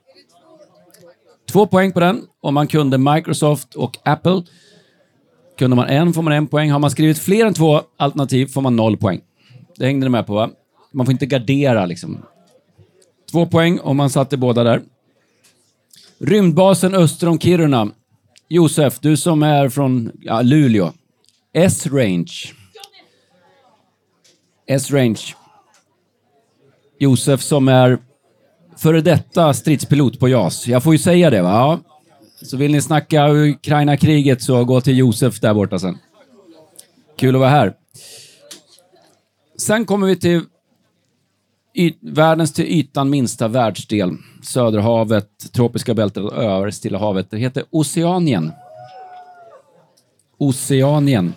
Två 1.51 1.67
poäng 1.67 1.91
på 1.91 1.99
den 1.99 2.27
om 2.41 2.53
man 2.53 2.67
kunde 2.67 2.97
Microsoft 2.97 3.75
och 3.75 3.97
Apple. 4.03 4.43
Kunde 5.57 5.75
man 5.75 5.89
en 5.89 6.13
får 6.13 6.21
man 6.21 6.33
en 6.33 6.47
poäng. 6.47 6.71
Har 6.71 6.79
man 6.79 6.91
skrivit 6.91 7.19
fler 7.19 7.45
än 7.45 7.53
två 7.53 7.81
alternativ 7.97 8.45
får 8.45 8.61
man 8.61 8.75
noll 8.75 8.97
poäng. 8.97 9.21
Det 9.77 9.85
hängde 9.85 10.05
ni 10.05 10.09
med 10.09 10.27
på 10.27 10.33
va? 10.33 10.49
Man 10.91 11.05
får 11.05 11.13
inte 11.13 11.25
gardera 11.25 11.85
liksom. 11.85 12.25
Två 13.31 13.45
poäng 13.45 13.79
om 13.79 13.97
man 13.97 14.09
satte 14.09 14.37
båda 14.37 14.63
där. 14.63 14.81
Rymdbasen 16.19 16.95
öster 16.95 17.27
om 17.27 17.39
Kiruna. 17.39 17.91
Josef, 18.47 18.99
du 18.99 19.17
som 19.17 19.43
är 19.43 19.69
från 19.69 20.11
ja, 20.21 20.41
Luleå. 20.41 20.91
S-range. 21.53 22.53
S-range. 24.67 25.21
Josef 26.99 27.41
som 27.41 27.67
är 27.67 27.97
före 28.81 29.01
detta 29.01 29.53
stridspilot 29.53 30.19
på 30.19 30.29
JAS. 30.29 30.67
Jag 30.67 30.83
får 30.83 30.93
ju 30.93 30.99
säga 30.99 31.29
det 31.29 31.41
va? 31.41 31.49
Ja. 31.49 31.79
Så 32.41 32.57
vill 32.57 32.71
ni 32.71 32.81
snacka 32.81 33.29
Ukraina-kriget 33.29 34.41
så 34.41 34.65
gå 34.65 34.81
till 34.81 34.97
Josef 34.97 35.39
där 35.39 35.53
borta 35.53 35.79
sen. 35.79 35.97
Kul 37.17 37.35
att 37.35 37.39
vara 37.39 37.49
här. 37.49 37.73
Sen 39.57 39.85
kommer 39.85 40.07
vi 40.07 40.15
till 40.15 40.41
världens 42.01 42.53
till 42.53 42.65
ytan 42.65 43.09
minsta 43.09 43.47
världsdel. 43.47 44.17
Söderhavet, 44.43 45.29
tropiska 45.53 45.93
bältet 45.93 46.23
och 46.23 46.43
över 46.43 46.71
Stilla 46.71 46.97
havet. 46.97 47.31
Det 47.31 47.37
heter 47.37 47.63
Oceanien. 47.69 48.51
Oceanien. 50.37 51.33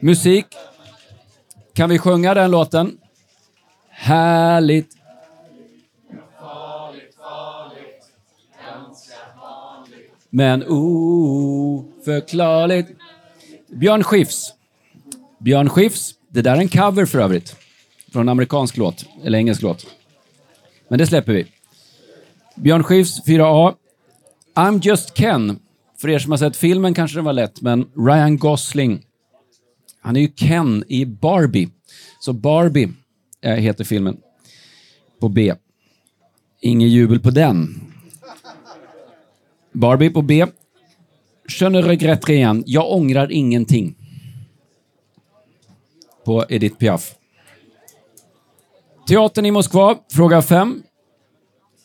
Musik. 0.00 0.46
Kan 1.74 1.90
vi 1.90 1.98
sjunga 1.98 2.34
den 2.34 2.50
låten? 2.50 2.98
Härligt. 3.90 4.97
Men 10.30 10.64
oförklarligt. 10.66 11.88
Björn 13.68 14.02
Skifs. 14.04 14.54
Björn 15.38 15.68
Skifs. 15.68 16.14
Det 16.28 16.42
där 16.42 16.56
är 16.56 16.60
en 16.60 16.68
cover 16.68 17.04
för 17.04 17.18
övrigt. 17.18 17.56
Från 18.12 18.22
en 18.22 18.28
amerikansk 18.28 18.76
låt, 18.76 19.04
eller 19.24 19.38
engelsk 19.38 19.62
låt. 19.62 19.86
Men 20.88 20.98
det 20.98 21.06
släpper 21.06 21.32
vi. 21.32 21.46
Björn 22.56 22.84
Skifs 22.84 23.26
4A. 23.26 23.74
I'm 24.54 24.80
just 24.82 25.14
Ken. 25.14 25.58
För 25.98 26.08
er 26.08 26.18
som 26.18 26.30
har 26.30 26.38
sett 26.38 26.56
filmen 26.56 26.94
kanske 26.94 27.18
den 27.18 27.24
var 27.24 27.32
lätt, 27.32 27.60
men 27.60 27.86
Ryan 27.96 28.38
Gosling, 28.38 29.02
han 30.00 30.16
är 30.16 30.20
ju 30.20 30.28
Ken 30.28 30.84
i 30.88 31.06
Barbie. 31.06 31.68
Så 32.20 32.32
Barbie 32.32 32.88
eh, 33.40 33.54
heter 33.54 33.84
filmen. 33.84 34.16
På 35.20 35.28
B. 35.28 35.54
Ingen 36.60 36.88
jubel 36.88 37.20
på 37.20 37.30
den. 37.30 37.87
Barbie 39.72 40.10
på 40.10 40.22
B. 40.22 40.46
Je 41.60 41.68
ne 41.68 41.82
regrette 41.82 42.32
rien. 42.32 42.62
Jag 42.66 42.92
ångrar 42.92 43.32
ingenting. 43.32 43.94
På 46.24 46.44
Edith 46.48 46.76
Piaf. 46.76 47.14
Teatern 49.08 49.46
i 49.46 49.50
Moskva, 49.50 49.96
fråga 50.12 50.42
5. 50.42 50.82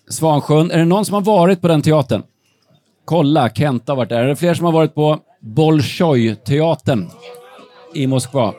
Svansjön. 0.09 0.71
Är 0.71 0.77
det 0.77 0.85
någon 0.85 1.05
som 1.05 1.13
har 1.13 1.21
varit 1.21 1.61
på 1.61 1.67
den 1.67 1.81
teatern? 1.81 2.23
Kolla, 3.05 3.49
Kent 3.49 3.87
har 3.87 3.95
varit 3.95 4.09
där. 4.09 4.23
Är 4.23 4.27
det 4.27 4.35
fler 4.35 4.53
som 4.53 4.65
har 4.65 4.73
varit 4.73 4.95
på 4.95 5.19
Bolshoj-teatern 5.39 7.09
i 7.93 8.07
Moskva? 8.07 8.53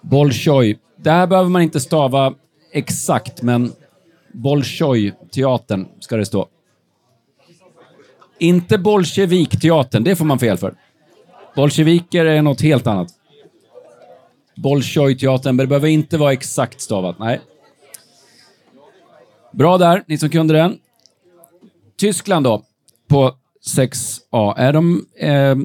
Bolshoi. 0.00 0.78
Där 0.96 1.26
behöver 1.26 1.50
man 1.50 1.62
inte 1.62 1.80
stava 1.80 2.34
exakt, 2.72 3.42
men 3.42 3.72
Bolshoj-teatern 4.32 5.86
ska 6.00 6.16
det 6.16 6.26
stå. 6.26 6.48
Inte 8.38 8.78
bolsjevikteatern, 8.78 10.04
det 10.04 10.16
får 10.16 10.24
man 10.24 10.38
fel 10.38 10.56
för. 10.56 10.74
Bolsjeviker 11.56 12.24
är 12.24 12.42
något 12.42 12.60
helt 12.60 12.86
annat. 12.86 13.08
Bolshoi-teatern, 14.56 15.56
men 15.56 15.56
det 15.56 15.66
behöver 15.66 15.88
inte 15.88 16.18
vara 16.18 16.32
exakt 16.32 16.80
stavat. 16.80 17.18
Nej. 17.18 17.40
Bra 19.52 19.78
där, 19.78 20.04
ni 20.06 20.18
som 20.18 20.30
kunde 20.30 20.54
den. 20.54 20.78
Tyskland 21.96 22.44
då, 22.44 22.62
på 23.08 23.34
6A. 23.76 24.54
Är 24.56 24.72
de 24.72 25.06
eh, 25.18 25.56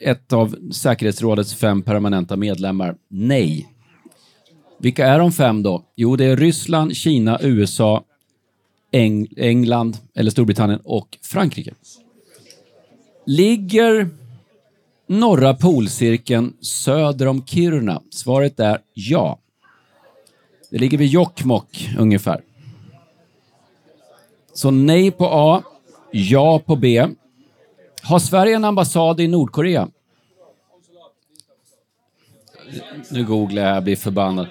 ett 0.00 0.32
av 0.32 0.56
säkerhetsrådets 0.72 1.54
fem 1.54 1.82
permanenta 1.82 2.36
medlemmar? 2.36 2.96
Nej. 3.08 3.68
Vilka 4.78 5.06
är 5.06 5.18
de 5.18 5.32
fem 5.32 5.62
då? 5.62 5.84
Jo, 5.96 6.16
det 6.16 6.24
är 6.24 6.36
Ryssland, 6.36 6.96
Kina, 6.96 7.38
USA, 7.42 8.04
Eng 8.92 9.28
England, 9.36 9.96
eller 10.14 10.30
Storbritannien 10.30 10.80
och 10.84 11.18
Frankrike. 11.22 11.74
Ligger 13.26 14.08
norra 15.06 15.54
polcirkeln 15.54 16.56
söder 16.60 17.26
om 17.26 17.46
Kiruna? 17.46 18.02
Svaret 18.10 18.60
är 18.60 18.78
ja. 18.94 19.38
Det 20.70 20.78
ligger 20.78 20.98
vid 20.98 21.08
Jokkmokk 21.08 21.90
ungefär. 21.98 22.42
Så 24.52 24.70
nej 24.70 25.10
på 25.10 25.26
A, 25.32 25.62
ja 26.10 26.58
på 26.58 26.76
B. 26.76 27.06
Har 28.02 28.18
Sverige 28.18 28.56
en 28.56 28.64
ambassad 28.64 29.20
i 29.20 29.28
Nordkorea? 29.28 29.88
Nu 33.10 33.24
googlar 33.24 33.62
jag, 33.62 33.76
jag 33.76 33.84
blir 33.84 33.96
förbannad. 33.96 34.46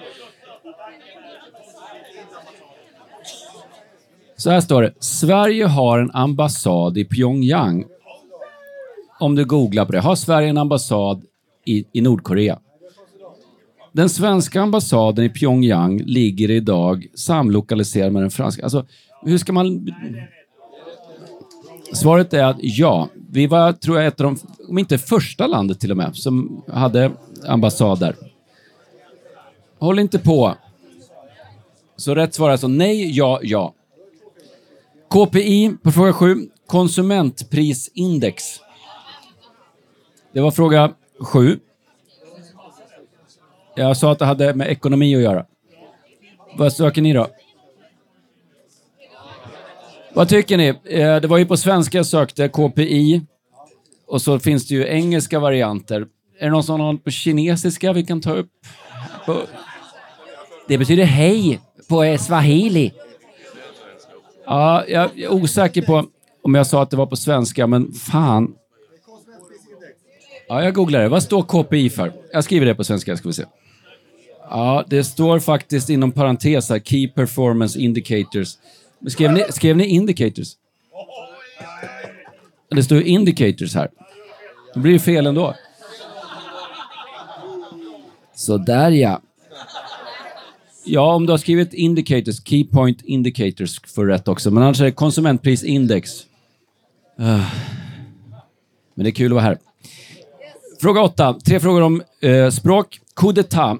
Så 4.36 4.50
här 4.50 4.60
står 4.60 4.82
det. 4.82 4.94
Sverige 4.98 5.66
har 5.66 5.98
en 5.98 6.10
ambassad 6.10 6.98
i 6.98 7.04
Pyongyang. 7.04 7.84
Om 9.20 9.34
du 9.34 9.44
googlar 9.44 9.84
på 9.84 9.92
det. 9.92 10.00
Har 10.00 10.14
Sverige 10.14 10.48
en 10.48 10.58
ambassad 10.58 11.22
i, 11.64 11.84
i 11.92 12.00
Nordkorea? 12.00 12.58
Den 13.92 14.08
svenska 14.08 14.60
ambassaden 14.60 15.24
i 15.24 15.28
Pyongyang 15.28 16.02
ligger 16.02 16.50
idag 16.50 17.06
samlokaliserad 17.14 18.12
med 18.12 18.22
den 18.22 18.30
franska. 18.30 18.62
Alltså, 18.62 18.86
hur 19.22 19.38
ska 19.38 19.52
man... 19.52 19.94
Svaret 21.92 22.34
är 22.34 22.44
att 22.44 22.56
ja. 22.60 23.08
Vi 23.30 23.46
var, 23.46 23.72
tror 23.72 23.96
jag, 23.98 24.06
ett 24.06 24.20
av 24.20 24.24
de, 24.24 24.38
om 24.68 24.78
inte 24.78 24.98
första 24.98 25.46
landet 25.46 25.80
till 25.80 25.90
och 25.90 25.96
med, 25.96 26.16
som 26.16 26.62
hade 26.68 27.12
ambassad 27.46 28.00
där. 28.00 28.16
Håll 29.78 29.98
inte 29.98 30.18
på. 30.18 30.54
Så 31.96 32.14
rätt 32.14 32.34
svar 32.34 32.48
är 32.48 32.52
alltså 32.52 32.68
nej, 32.68 33.16
ja, 33.16 33.40
ja. 33.42 33.74
KPI 35.08 35.76
på 35.82 35.92
fråga 35.92 36.12
7. 36.12 36.36
Konsumentprisindex. 36.66 38.60
Det 40.32 40.40
var 40.40 40.50
fråga 40.50 40.92
sju. 41.20 41.58
Jag 43.74 43.96
sa 43.96 44.12
att 44.12 44.18
det 44.18 44.24
hade 44.24 44.54
med 44.54 44.68
ekonomi 44.68 45.16
att 45.16 45.22
göra. 45.22 45.46
Vad 46.56 46.72
söker 46.72 47.02
ni 47.02 47.12
då? 47.12 47.26
Vad 50.14 50.28
tycker 50.28 50.56
ni? 50.56 50.68
Eh, 50.84 51.16
det 51.16 51.26
var 51.26 51.38
ju 51.38 51.46
på 51.46 51.56
svenska 51.56 51.98
jag 51.98 52.06
sökte 52.06 52.48
KPI. 52.48 53.26
Och 54.06 54.22
så 54.22 54.38
finns 54.38 54.68
det 54.68 54.74
ju 54.74 54.88
engelska 54.88 55.38
varianter. 55.38 56.06
Är 56.38 56.44
det 56.44 56.50
någon 56.50 56.64
som 56.64 56.80
har 56.80 56.96
på 56.96 57.10
kinesiska 57.10 57.92
vi 57.92 58.06
kan 58.06 58.20
ta 58.20 58.32
upp? 58.32 58.50
Det 60.68 60.78
betyder 60.78 61.04
hej 61.04 61.60
på 61.88 62.16
swahili. 62.18 62.92
Ja, 64.46 64.84
jag 64.88 65.18
är 65.18 65.32
osäker 65.32 65.82
på 65.82 66.06
om 66.42 66.54
jag 66.54 66.66
sa 66.66 66.82
att 66.82 66.90
det 66.90 66.96
var 66.96 67.06
på 67.06 67.16
svenska, 67.16 67.66
men 67.66 67.92
fan. 67.92 68.54
Ja, 70.50 70.64
jag 70.64 70.74
googlar 70.74 71.00
det. 71.00 71.08
Vad 71.08 71.22
står 71.22 71.42
KPI 71.42 71.90
för? 71.90 72.12
Jag 72.32 72.44
skriver 72.44 72.66
det 72.66 72.74
på 72.74 72.84
svenska, 72.84 73.16
ska 73.16 73.28
vi 73.28 73.34
se. 73.34 73.44
Ja, 74.50 74.84
det 74.86 75.04
står 75.04 75.38
faktiskt 75.38 75.90
inom 75.90 76.12
parentes 76.12 76.68
här, 76.68 76.78
Key 76.78 77.08
Performance 77.08 77.78
Indicators. 77.78 78.48
Skrev 79.08 79.32
ni, 79.32 79.44
skrev 79.50 79.76
ni 79.76 79.86
indicators? 79.86 80.48
Det 82.70 82.82
står 82.82 83.02
indicators 83.02 83.74
här. 83.74 83.90
Då 84.74 84.80
blir 84.80 84.92
det 84.92 84.98
fel 84.98 85.26
ändå. 85.26 85.54
Så 88.34 88.58
där 88.58 88.90
ja. 88.90 89.20
Ja, 90.84 91.14
om 91.14 91.26
du 91.26 91.32
har 91.32 91.38
skrivit 91.38 91.74
indicators, 91.74 92.44
key 92.44 92.64
point 92.64 93.02
indicators 93.02 93.80
för 93.94 94.06
rätt 94.06 94.28
också. 94.28 94.50
Men 94.50 94.62
annars 94.62 94.80
är 94.80 94.84
det 94.84 94.92
konsumentprisindex. 94.92 96.10
Ah. 97.18 97.44
Men 98.94 99.04
det 99.04 99.10
är 99.10 99.14
kul 99.14 99.32
att 99.32 99.34
vara 99.34 99.44
här. 99.44 99.58
Fråga 100.80 101.02
åtta. 101.02 101.36
Tre 101.46 101.60
frågor 101.60 101.82
om 101.82 102.02
eh, 102.22 102.50
språk. 102.50 103.00
Coup 103.16 103.36
d'état. 103.36 103.78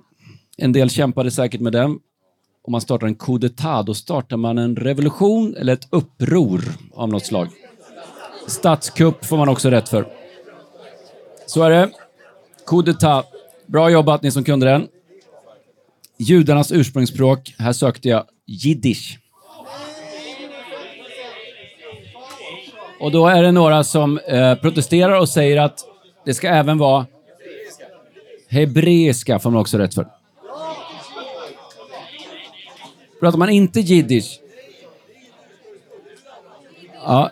En 0.57 0.73
del 0.73 0.91
kämpade 0.91 1.31
säkert 1.31 1.61
med 1.61 1.73
den. 1.73 1.91
Om 2.65 2.73
man 2.73 2.81
startar 2.81 3.07
en 3.07 3.15
coup 3.15 3.43
d'état, 3.43 3.83
då 3.83 3.95
startar 3.95 4.37
man 4.37 4.59
en 4.59 4.77
revolution 4.77 5.57
eller 5.57 5.73
ett 5.73 5.89
uppror 5.91 6.65
av 6.95 7.09
något 7.09 7.27
slag. 7.27 7.49
Statskupp 8.47 9.25
får 9.25 9.37
man 9.37 9.49
också 9.49 9.71
rätt 9.71 9.89
för. 9.89 10.09
Så 11.47 11.63
är 11.63 11.71
det. 11.71 11.91
Coup 12.67 12.87
d'état. 12.87 13.25
Bra 13.67 13.91
jobbat 13.91 14.23
ni 14.23 14.31
som 14.31 14.45
kunde 14.45 14.67
den. 14.67 14.89
Judarnas 16.19 16.73
ursprungsspråk. 16.73 17.55
Här 17.59 17.73
sökte 17.73 18.09
jag 18.09 18.25
jiddisch. 18.47 19.19
Och 23.01 23.13
då 23.13 23.27
är 23.27 23.43
det 23.43 23.53
några 23.53 23.85
som 23.85 24.19
eh, 24.19 24.55
protesterar 24.55 25.21
och 25.21 25.29
säger 25.29 25.61
att 25.61 25.90
det 26.25 26.35
ska 26.35 26.49
även 26.49 26.79
vara 26.79 27.07
hebreiska, 28.49 29.39
får 29.39 29.51
man 29.51 29.61
också 29.61 29.79
rätt 29.79 29.95
för. 29.95 30.07
Pratar 33.21 33.39
man 33.39 33.51
inte 33.51 33.81
jiddisch, 33.81 34.41
ja, 36.95 37.31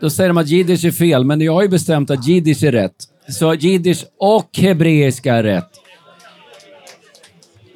då 0.00 0.10
säger 0.10 0.28
de 0.28 0.38
att 0.38 0.48
jiddisch 0.48 0.84
är 0.84 0.90
fel, 0.90 1.24
men 1.24 1.40
jag 1.40 1.52
har 1.52 1.62
ju 1.62 1.68
bestämt 1.68 2.10
att 2.10 2.26
jiddisch 2.26 2.62
är 2.62 2.72
rätt. 2.72 2.94
Så 3.28 3.54
jiddisch 3.54 4.04
och 4.18 4.58
hebreiska 4.58 5.34
är 5.34 5.42
rätt. 5.42 5.70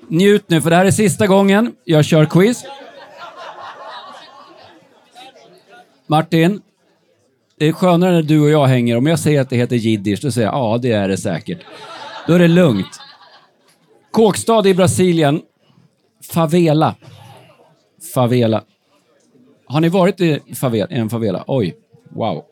Njut 0.08 0.44
nu, 0.48 0.60
för 0.60 0.70
det 0.70 0.76
här 0.76 0.84
är 0.84 0.90
sista 0.90 1.26
gången 1.26 1.72
jag 1.84 2.04
kör 2.04 2.26
quiz. 2.26 2.64
Martin, 6.06 6.60
det 7.58 7.66
är 7.66 7.72
skönare 7.72 8.12
när 8.12 8.22
du 8.22 8.40
och 8.40 8.50
jag 8.50 8.66
hänger. 8.66 8.96
Om 8.96 9.06
jag 9.06 9.18
säger 9.18 9.40
att 9.40 9.50
det 9.50 9.56
heter 9.56 9.76
jiddisch, 9.76 10.18
då 10.22 10.30
säger 10.30 10.46
jag 10.48 10.54
ja, 10.54 10.78
det 10.78 10.92
är 10.92 11.08
det 11.08 11.16
säkert. 11.16 11.58
Då 12.26 12.34
är 12.34 12.38
det 12.38 12.48
lugnt. 12.48 13.00
Kåkstad 14.10 14.68
i 14.68 14.74
Brasilien. 14.74 15.42
Favela. 16.32 16.94
Favela. 18.14 18.62
Har 19.66 19.80
ni 19.80 19.88
varit 19.88 20.20
i 20.20 20.40
favela, 20.54 20.86
en 20.86 21.10
favela? 21.10 21.44
Oj, 21.46 21.76
wow. 22.08 22.44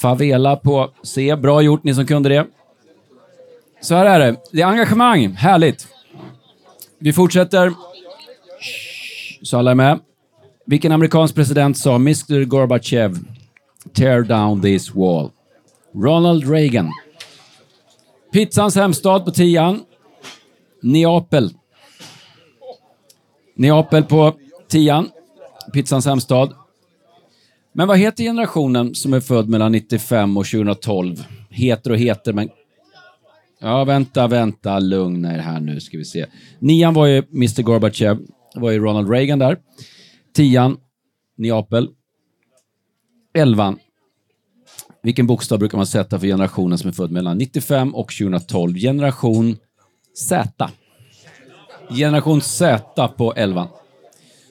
Favela 0.00 0.56
på 0.56 0.90
C. 1.02 1.36
Bra 1.36 1.62
gjort 1.62 1.84
ni 1.84 1.94
som 1.94 2.06
kunde 2.06 2.28
det. 2.28 2.46
Så 3.80 3.94
här 3.94 4.06
är 4.06 4.18
det. 4.18 4.36
Det 4.52 4.62
är 4.62 4.66
engagemang. 4.66 5.28
Härligt. 5.28 5.88
Vi 6.98 7.12
fortsätter. 7.12 7.72
Så 9.42 9.58
alla 9.58 9.70
är 9.70 9.74
med. 9.74 9.98
Vilken 10.66 10.92
amerikansk 10.92 11.34
president 11.34 11.78
sa 11.78 11.94
Mr 11.94 12.44
Gorbachev 12.44 13.18
tear 13.92 14.22
down 14.22 14.62
this 14.62 14.94
wall? 14.94 15.30
Ronald 15.94 16.50
Reagan. 16.50 16.90
Pizzans 18.32 18.76
hemstad 18.76 19.24
på 19.24 19.30
tian. 19.30 19.80
Neapel. 20.82 21.54
Neapel 23.56 24.02
på 24.02 24.34
tian. 24.68 25.10
Pizzans 25.72 26.06
hemstad. 26.06 26.54
Men 27.72 27.88
vad 27.88 27.98
heter 27.98 28.24
generationen 28.24 28.94
som 28.94 29.12
är 29.12 29.20
född 29.20 29.48
mellan 29.48 29.72
95 29.72 30.36
och 30.36 30.46
2012? 30.46 31.24
Heter 31.50 31.90
och 31.90 31.98
heter, 31.98 32.32
men... 32.32 32.48
Ja, 33.60 33.84
vänta, 33.84 34.26
vänta, 34.26 34.78
lugna 34.78 35.34
er 35.34 35.38
här 35.38 35.60
nu 35.60 35.80
ska 35.80 35.98
vi 35.98 36.04
se. 36.04 36.26
Nian 36.58 36.94
var 36.94 37.06
ju 37.06 37.22
Mr 37.34 37.62
Gorbachev, 37.62 38.18
det 38.54 38.60
var 38.60 38.70
ju 38.70 38.78
Ronald 38.78 39.10
Reagan 39.10 39.38
där. 39.38 39.58
Tian, 40.34 40.76
Neapel. 41.36 41.88
Elvan. 43.34 43.78
Vilken 45.02 45.26
bokstav 45.26 45.58
brukar 45.58 45.78
man 45.78 45.86
sätta 45.86 46.18
för 46.18 46.26
generationen 46.26 46.78
som 46.78 46.88
är 46.88 46.92
född 46.92 47.10
mellan 47.10 47.38
95 47.38 47.94
och 47.94 48.12
2012? 48.12 48.74
Generation 48.74 49.56
Z. 50.28 50.70
Generation 51.90 52.40
Z 52.40 53.08
på 53.16 53.34
11. 53.34 53.68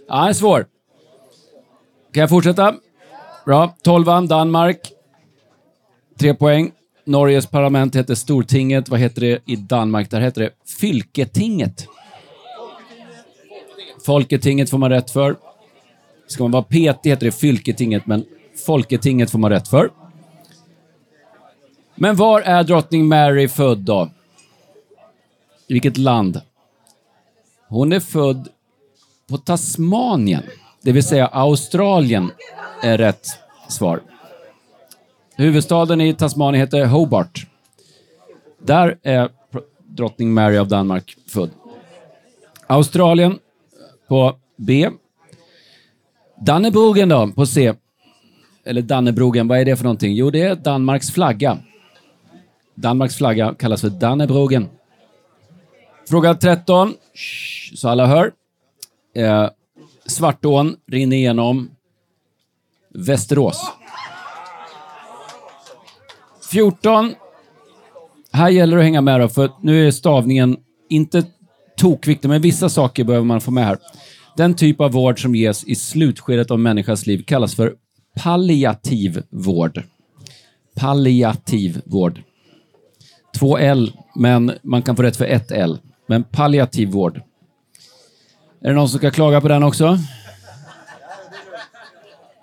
Ja, 0.07 0.15
den 0.19 0.27
är 0.27 0.33
svår. 0.33 0.65
Kan 2.13 2.21
jag 2.21 2.29
fortsätta? 2.29 2.75
Bra. 3.45 3.75
12 3.83 4.05
Danmark. 4.05 4.91
Tre 6.19 6.33
poäng. 6.33 6.71
Norges 7.05 7.47
parlament 7.47 7.95
heter 7.95 8.15
Stortinget. 8.15 8.89
Vad 8.89 8.99
heter 8.99 9.21
det 9.21 9.39
i 9.45 9.55
Danmark? 9.55 10.09
Där 10.09 10.21
heter 10.21 10.41
det 10.41 10.51
Fylketinget. 10.79 11.87
Folketinget 14.05 14.69
får 14.69 14.77
man 14.77 14.89
rätt 14.89 15.11
för. 15.11 15.35
Ska 16.27 16.43
man 16.43 16.51
vara 16.51 16.63
petig 16.63 17.09
heter 17.09 17.25
det 17.25 17.31
Fylketinget, 17.31 18.05
men 18.05 18.25
Folketinget 18.65 19.31
får 19.31 19.39
man 19.39 19.51
rätt 19.51 19.67
för. 19.67 19.91
Men 21.95 22.15
var 22.15 22.41
är 22.41 22.63
drottning 22.63 23.07
Mary 23.07 23.47
född 23.47 23.77
då? 23.77 24.09
I 25.67 25.73
vilket 25.73 25.97
land? 25.97 26.41
Hon 27.67 27.93
är 27.93 27.99
född 27.99 28.49
på 29.29 29.37
Tasmanien, 29.37 30.43
det 30.81 30.91
vill 30.91 31.03
säga 31.03 31.27
Australien 31.27 32.31
är 32.81 32.97
rätt 32.97 33.27
svar. 33.67 34.01
Huvudstaden 35.35 36.01
i 36.01 36.13
Tasmanien 36.13 36.61
heter 36.61 36.85
Hobart. 36.85 37.47
Där 38.59 38.97
är 39.03 39.29
drottning 39.85 40.33
Mary 40.33 40.57
av 40.57 40.67
Danmark 40.67 41.17
född. 41.27 41.49
Australien 42.67 43.39
på 44.07 44.35
B. 44.55 44.89
Dannebogen 46.41 47.09
då, 47.09 47.27
på 47.27 47.45
C. 47.45 47.73
Eller 48.65 48.81
Dannebrogen, 48.81 49.47
vad 49.47 49.59
är 49.59 49.65
det 49.65 49.75
för 49.75 49.83
någonting? 49.83 50.13
Jo, 50.13 50.29
det 50.29 50.41
är 50.41 50.55
Danmarks 50.55 51.11
flagga. 51.11 51.57
Danmarks 52.75 53.15
flagga 53.15 53.55
kallas 53.59 53.81
för 53.81 53.89
Dannebrogen. 53.89 54.67
Fråga 56.09 56.35
13, 56.35 56.93
så 57.75 57.89
alla 57.89 58.05
hör. 58.05 58.31
Eh, 59.15 59.49
Svartån 60.05 60.75
rinner 60.91 61.17
igenom 61.17 61.69
Västerås. 62.93 63.61
14. 66.51 67.13
Här 68.31 68.49
gäller 68.49 68.77
det 68.77 68.81
att 68.81 68.85
hänga 68.85 69.01
med 69.01 69.19
då, 69.19 69.29
för 69.29 69.51
nu 69.61 69.87
är 69.87 69.91
stavningen 69.91 70.57
inte 70.89 71.23
tokviktig, 71.77 72.29
men 72.29 72.41
vissa 72.41 72.69
saker 72.69 73.03
behöver 73.03 73.25
man 73.25 73.41
få 73.41 73.51
med 73.51 73.65
här. 73.65 73.77
Den 74.37 74.55
typ 74.55 74.81
av 74.81 74.91
vård 74.91 75.21
som 75.21 75.35
ges 75.35 75.63
i 75.63 75.75
slutskedet 75.75 76.51
av 76.51 76.59
människans 76.59 77.05
liv 77.05 77.23
kallas 77.27 77.55
för 77.55 77.75
palliativ 78.15 79.23
vård. 79.29 79.83
Palliativ 80.75 81.81
vård. 81.85 82.21
Två 83.37 83.57
L, 83.57 83.91
men 84.15 84.51
man 84.61 84.81
kan 84.81 84.95
få 84.95 85.03
rätt 85.03 85.17
för 85.17 85.25
ett 85.25 85.51
L. 85.51 85.77
Men 86.07 86.23
palliativ 86.23 86.89
vård. 86.89 87.21
Är 88.61 88.69
det 88.69 88.75
någon 88.75 88.89
som 88.89 88.97
ska 88.97 89.11
klaga 89.11 89.41
på 89.41 89.47
den 89.47 89.63
också? 89.63 89.97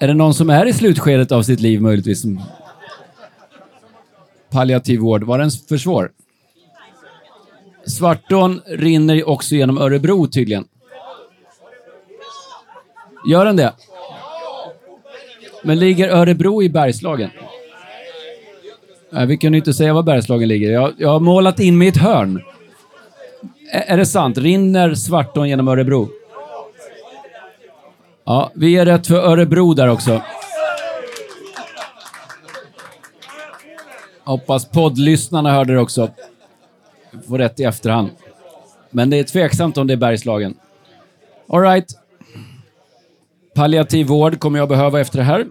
Är 0.01 0.09
det 0.09 0.15
någon 0.15 0.35
som 0.35 0.51
är 0.51 0.67
i 0.67 0.73
slutskedet 0.73 1.33
av 1.33 1.43
sitt 1.43 1.61
liv 1.61 1.83
möjligtvis? 1.83 2.25
Palliativ 4.51 5.01
vård, 5.01 5.23
var 5.23 5.39
den 5.39 5.51
för 5.51 5.77
svår? 5.77 6.13
Svartån 7.87 8.61
rinner 8.67 9.29
också 9.29 9.55
genom 9.55 9.79
Örebro 9.79 10.27
tydligen. 10.27 10.65
Gör 13.29 13.45
den 13.45 13.57
det? 13.57 13.73
Men 15.67 15.79
ligger 15.79 16.09
Örebro 16.09 16.63
i 16.63 16.69
Bergslagen? 16.69 17.31
vi 19.27 19.37
kunde 19.37 19.59
inte 19.59 19.73
säga 19.73 19.95
var 19.95 20.03
Bergslagen 20.03 20.49
ligger. 20.49 20.71
Jag, 20.71 20.93
jag 20.99 21.09
har 21.09 21.21
målat 21.21 21.61
in 21.61 21.79
mig 21.79 21.87
i 21.87 21.89
ett 21.89 21.97
hörn. 21.97 22.43
Ä 23.73 23.85
är 23.87 23.97
det 23.97 24.07
sant? 24.07 24.39
Rinner 24.39 24.95
Svartån 24.95 25.49
genom 25.49 25.69
Örebro? 25.69 26.09
Ja, 28.25 28.51
vi 28.55 28.77
är 28.77 28.87
rätt 28.87 29.07
för 29.07 29.15
Örebro 29.15 29.75
där 29.75 29.89
också. 29.89 30.23
Hoppas 34.25 34.69
poddlyssnarna 34.69 35.53
hörde 35.53 35.73
det 35.73 35.81
också. 35.81 36.11
Får 37.29 37.39
rätt 37.39 37.61
i 37.61 37.65
efterhand. 37.65 38.11
Men 38.91 39.11
det 39.11 39.19
är 39.19 39.25
tveksamt 39.25 39.79
om 39.79 39.87
det 39.87 39.93
är 39.93 39.97
Bergslagen. 39.97 40.55
Alright. 41.49 41.99
Palliativ 43.55 44.07
vård 44.07 44.39
kommer 44.39 44.59
jag 44.59 44.69
behöva 44.69 45.01
efter 45.01 45.19
det 45.19 45.25
här. 45.25 45.47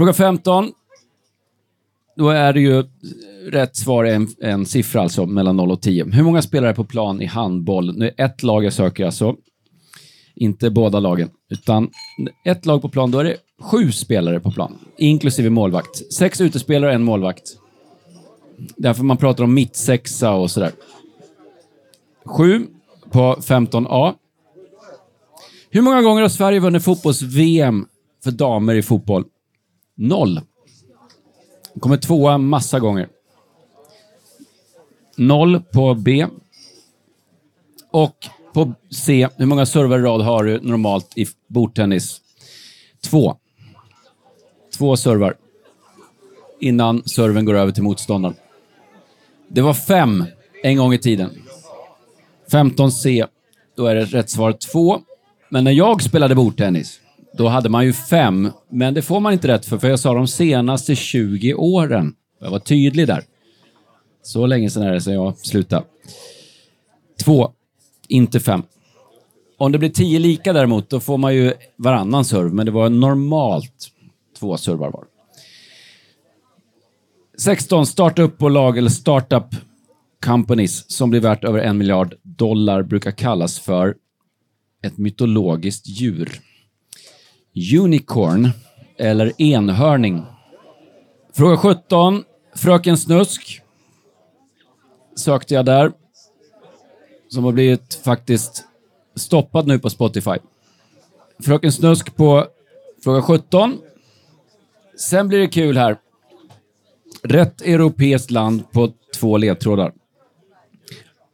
Fråga 0.00 0.12
15. 0.12 0.72
Då 2.16 2.28
är 2.28 2.52
det 2.52 2.60
ju 2.60 2.84
rätt 3.50 3.76
svar 3.76 4.04
en, 4.04 4.28
en 4.40 4.66
siffra 4.66 5.02
alltså, 5.02 5.26
mellan 5.26 5.56
0 5.56 5.70
och 5.70 5.82
10. 5.82 6.04
Hur 6.04 6.22
många 6.22 6.42
spelare 6.42 6.74
på 6.74 6.84
plan 6.84 7.22
i 7.22 7.26
handboll? 7.26 7.98
Nu 7.98 8.06
är 8.16 8.24
ett 8.24 8.42
lag 8.42 8.64
jag 8.64 8.72
söker 8.72 9.04
alltså. 9.04 9.36
Inte 10.34 10.70
båda 10.70 11.00
lagen, 11.00 11.30
utan 11.50 11.90
ett 12.44 12.66
lag 12.66 12.82
på 12.82 12.88
plan, 12.88 13.10
då 13.10 13.18
är 13.18 13.24
det 13.24 13.36
sju 13.60 13.92
spelare 13.92 14.40
på 14.40 14.50
plan, 14.50 14.78
inklusive 14.98 15.50
målvakt. 15.50 16.12
Sex 16.12 16.40
utespelare 16.40 16.90
och 16.90 16.94
en 16.94 17.02
målvakt. 17.02 17.44
Därför 18.76 19.02
man 19.02 19.16
pratar 19.16 19.44
om 19.44 19.54
mittsexa 19.54 20.32
och 20.32 20.50
sådär. 20.50 20.72
Sju 22.24 22.66
på 23.10 23.36
15A. 23.40 24.14
Hur 25.70 25.82
många 25.82 26.02
gånger 26.02 26.22
har 26.22 26.28
Sverige 26.28 26.60
vunnit 26.60 26.84
fotbolls-VM 26.84 27.86
för 28.24 28.30
damer 28.30 28.74
i 28.74 28.82
fotboll? 28.82 29.24
Noll. 30.00 30.40
Kommer 31.80 31.96
tvåa 31.96 32.38
massa 32.38 32.78
gånger. 32.80 33.08
Noll 35.16 35.62
på 35.72 35.94
B. 35.94 36.26
Och 37.90 38.16
på 38.52 38.72
C, 38.90 39.28
hur 39.36 39.46
många 39.46 39.66
servar 39.66 39.98
i 39.98 40.02
rad 40.02 40.20
har 40.20 40.44
du 40.44 40.60
normalt 40.60 41.18
i 41.18 41.26
bordtennis? 41.46 42.20
Två. 43.00 43.36
Två 44.78 44.96
servar. 44.96 45.34
Innan 46.60 47.02
serven 47.02 47.44
går 47.44 47.54
över 47.54 47.72
till 47.72 47.82
motståndaren. 47.82 48.36
Det 49.48 49.60
var 49.60 49.74
fem 49.74 50.24
en 50.62 50.76
gång 50.76 50.94
i 50.94 50.98
tiden. 50.98 51.42
15C, 52.50 53.26
då 53.76 53.86
är 53.86 53.94
det 53.94 54.04
rätt 54.04 54.30
svar 54.30 54.52
två. 54.52 55.00
Men 55.48 55.64
när 55.64 55.72
jag 55.72 56.02
spelade 56.02 56.34
bordtennis, 56.34 56.99
då 57.32 57.48
hade 57.48 57.68
man 57.68 57.84
ju 57.84 57.92
fem. 57.92 58.50
Men 58.70 58.94
det 58.94 59.02
får 59.02 59.20
man 59.20 59.32
inte 59.32 59.48
rätt 59.48 59.66
för, 59.66 59.78
för 59.78 59.88
jag 59.88 60.00
sa 60.00 60.14
de 60.14 60.26
senaste 60.26 60.96
20 60.96 61.54
åren. 61.54 62.14
Jag 62.40 62.50
var 62.50 62.58
tydlig 62.58 63.06
där. 63.06 63.24
Så 64.22 64.46
länge 64.46 64.70
sedan 64.70 64.82
är 64.82 64.92
det 64.92 65.00
sedan 65.00 65.14
jag 65.14 65.38
slutade. 65.38 65.84
Två, 67.24 67.52
inte 68.08 68.40
fem. 68.40 68.62
Om 69.58 69.72
det 69.72 69.78
blir 69.78 69.88
tio 69.88 70.18
lika 70.18 70.52
däremot, 70.52 70.90
då 70.90 71.00
får 71.00 71.18
man 71.18 71.34
ju 71.34 71.52
varannan 71.76 72.24
serve, 72.24 72.50
men 72.50 72.66
det 72.66 72.72
var 72.72 72.88
normalt 72.88 73.90
två 74.38 74.56
servar 74.56 74.90
var. 74.90 75.04
16. 77.38 77.86
Startup-bolag 77.86 78.78
eller 78.78 78.90
startup 78.90 79.54
companies 80.24 80.90
som 80.90 81.10
blir 81.10 81.20
värt 81.20 81.44
över 81.44 81.58
en 81.58 81.78
miljard 81.78 82.14
dollar 82.22 82.82
brukar 82.82 83.10
kallas 83.10 83.58
för 83.58 83.94
ett 84.82 84.98
mytologiskt 84.98 85.88
djur. 85.88 86.40
Unicorn 87.54 88.50
eller 88.98 89.42
enhörning. 89.42 90.22
Fråga 91.32 91.56
17. 91.56 92.24
Fröken 92.56 92.96
Snusk 92.96 93.62
sökte 95.16 95.54
jag 95.54 95.64
där. 95.64 95.92
Som 97.28 97.44
har 97.44 97.52
blivit 97.52 97.94
faktiskt 97.94 98.64
stoppad 99.14 99.66
nu 99.66 99.78
på 99.78 99.90
Spotify. 99.90 100.36
Fröken 101.44 101.72
Snusk 101.72 102.16
på 102.16 102.46
fråga 103.04 103.22
17. 103.22 103.78
Sen 104.98 105.28
blir 105.28 105.38
det 105.38 105.48
kul 105.48 105.76
här. 105.76 105.98
Rätt 107.22 107.62
europeiskt 107.62 108.30
land 108.30 108.70
på 108.70 108.92
två 109.16 109.36
ledtrådar. 109.36 109.92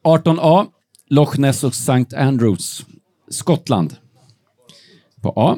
18A. 0.04 0.66
Loch 1.08 1.38
Ness 1.38 1.64
och 1.64 1.72
St. 1.72 2.16
Andrews. 2.16 2.86
Skottland. 3.28 3.96
På 5.22 5.32
A. 5.36 5.56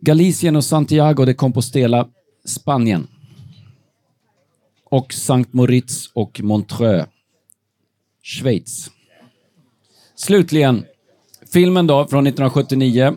Galicien 0.00 0.56
och 0.56 0.64
Santiago 0.64 1.24
de 1.24 1.34
Compostela. 1.34 2.08
Spanien. 2.44 3.06
Och 4.84 5.12
Sankt 5.12 5.52
Moritz 5.52 6.10
och 6.14 6.40
Montreux. 6.40 7.08
Schweiz. 8.22 8.90
Slutligen, 10.16 10.84
filmen 11.52 11.86
då 11.86 12.06
från 12.06 12.26
1979. 12.26 13.16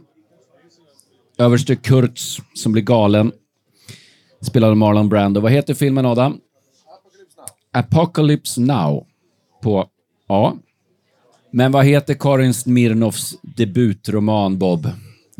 Överste 1.38 1.76
Kurtz 1.76 2.38
som 2.54 2.72
blir 2.72 2.84
galen. 2.84 3.32
Spelade 4.42 4.76
Marlon 4.76 5.10
Brando. 5.10 5.42
Vad 5.42 5.52
heter 5.52 5.74
filmen 5.74 6.06
Adam? 6.06 6.40
Apocalypse 7.72 8.62
Now. 8.62 9.08
På 9.62 9.90
A. 10.28 10.54
Men 11.52 11.72
vad 11.72 11.86
heter 11.86 12.14
Karin 12.14 12.54
Smirnoffs 12.54 13.36
debutroman 13.42 14.58
Bob? 14.58 14.88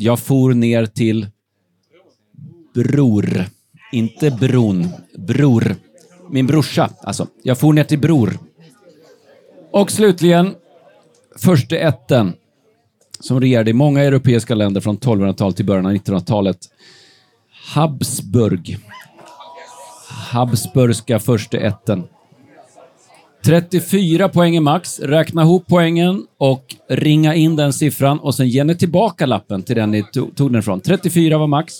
Jag 0.02 0.18
for 0.18 0.54
ner 0.54 0.86
till 0.86 1.26
Bror. 2.74 3.44
Inte 3.92 4.30
bron. 4.30 4.88
Bror. 5.18 5.76
Min 6.30 6.46
brorsa, 6.46 6.90
alltså. 7.00 7.26
Jag 7.42 7.58
for 7.58 7.72
ner 7.72 7.84
till 7.84 7.98
Bror. 7.98 8.38
Och 9.70 9.90
slutligen, 9.90 10.54
första 11.38 11.76
ätten 11.76 12.32
som 13.20 13.40
regerade 13.40 13.70
i 13.70 13.74
många 13.74 14.02
europeiska 14.02 14.54
länder 14.54 14.80
från 14.80 14.98
1200-talet 14.98 15.56
till 15.56 15.66
början 15.66 15.86
av 15.86 15.92
1900-talet. 15.92 16.58
Habsburg. 17.74 18.78
Habsburgska 20.32 21.18
första 21.18 21.58
ätten. 21.58 22.04
34 23.44 24.28
poäng 24.28 24.56
är 24.56 24.60
max. 24.60 25.00
Räkna 25.00 25.42
ihop 25.42 25.64
poängen 25.68 26.26
och 26.38 26.74
ringa 26.88 27.34
in 27.34 27.56
den 27.56 27.72
siffran 27.72 28.18
och 28.18 28.34
sen 28.34 28.48
ger 28.48 28.64
ni 28.64 28.76
tillbaka 28.76 29.26
lappen 29.26 29.62
till 29.62 29.76
den 29.76 29.90
ni 29.90 30.04
tog 30.12 30.52
den 30.52 30.58
ifrån. 30.58 30.80
34 30.80 31.38
var 31.38 31.46
max. 31.46 31.74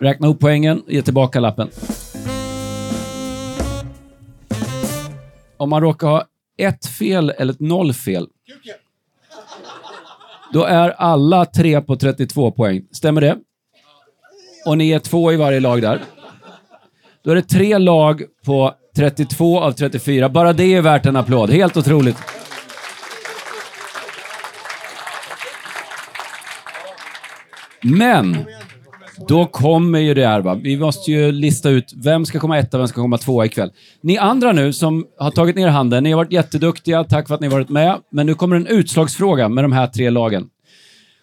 Räkna 0.00 0.26
ihop 0.26 0.40
poängen, 0.40 0.80
och 0.80 0.92
ge 0.92 1.02
tillbaka 1.02 1.40
lappen. 1.40 1.68
Om 5.56 5.70
man 5.70 5.82
råkar 5.82 6.08
ha 6.08 6.24
ett 6.56 6.86
fel 6.86 7.30
eller 7.38 7.52
ett 7.52 7.60
noll 7.60 7.92
fel, 7.92 8.28
då 10.52 10.64
är 10.64 10.90
alla 10.90 11.44
tre 11.44 11.80
på 11.80 11.96
32 11.96 12.50
poäng. 12.50 12.86
Stämmer 12.92 13.20
det? 13.20 13.38
Och 14.66 14.78
ni 14.78 14.90
är 14.90 14.98
två 14.98 15.32
i 15.32 15.36
varje 15.36 15.60
lag 15.60 15.82
där. 15.82 16.00
Då 17.22 17.30
är 17.30 17.34
det 17.34 17.42
tre 17.42 17.78
lag 17.78 18.22
på 18.44 18.74
32 18.96 19.60
av 19.60 19.72
34. 19.72 20.28
Bara 20.28 20.52
det 20.52 20.74
är 20.74 20.82
värt 20.82 21.06
en 21.06 21.16
applåd. 21.16 21.50
Helt 21.50 21.76
otroligt. 21.76 22.16
Men, 27.82 28.36
då 29.28 29.46
kommer 29.46 29.98
ju 29.98 30.14
det 30.14 30.26
här. 30.26 30.40
Va? 30.40 30.54
Vi 30.54 30.76
måste 30.76 31.10
ju 31.10 31.32
lista 31.32 31.70
ut 31.70 31.92
vem 31.96 32.24
ska 32.24 32.38
komma 32.40 32.58
etta, 32.58 32.78
vem 32.78 32.88
ska 32.88 33.00
komma 33.00 33.18
tvåa 33.18 33.46
ikväll. 33.46 33.70
Ni 34.00 34.18
andra 34.18 34.52
nu 34.52 34.72
som 34.72 35.06
har 35.18 35.30
tagit 35.30 35.56
ner 35.56 35.68
handen, 35.68 36.04
ni 36.04 36.10
har 36.10 36.16
varit 36.16 36.32
jätteduktiga. 36.32 37.04
Tack 37.04 37.28
för 37.28 37.34
att 37.34 37.40
ni 37.40 37.46
har 37.46 37.52
varit 37.52 37.68
med. 37.68 37.98
Men 38.10 38.26
nu 38.26 38.34
kommer 38.34 38.56
en 38.56 38.66
utslagsfråga 38.66 39.48
med 39.48 39.64
de 39.64 39.72
här 39.72 39.86
tre 39.86 40.10
lagen. 40.10 40.48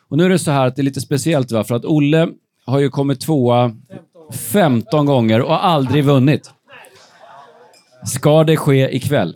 Och 0.10 0.18
nu 0.18 0.26
är 0.26 0.30
det 0.30 0.40
så 0.40 0.52
här 0.52 0.68
att 0.68 0.76
det 0.76 0.82
är 0.82 0.84
lite 0.84 1.02
speciellt, 1.02 1.52
va? 1.52 1.64
för 1.64 1.76
att 1.76 1.86
Olle 1.86 2.28
har 2.66 2.80
ju 2.80 2.90
kommit 2.90 3.20
tvåa 3.20 3.72
15 4.52 5.06
gånger 5.06 5.42
och 5.42 5.66
aldrig 5.66 6.04
vunnit. 6.04 6.52
Ska 8.06 8.44
det 8.44 8.58
ske 8.58 8.96
ikväll? 8.96 9.36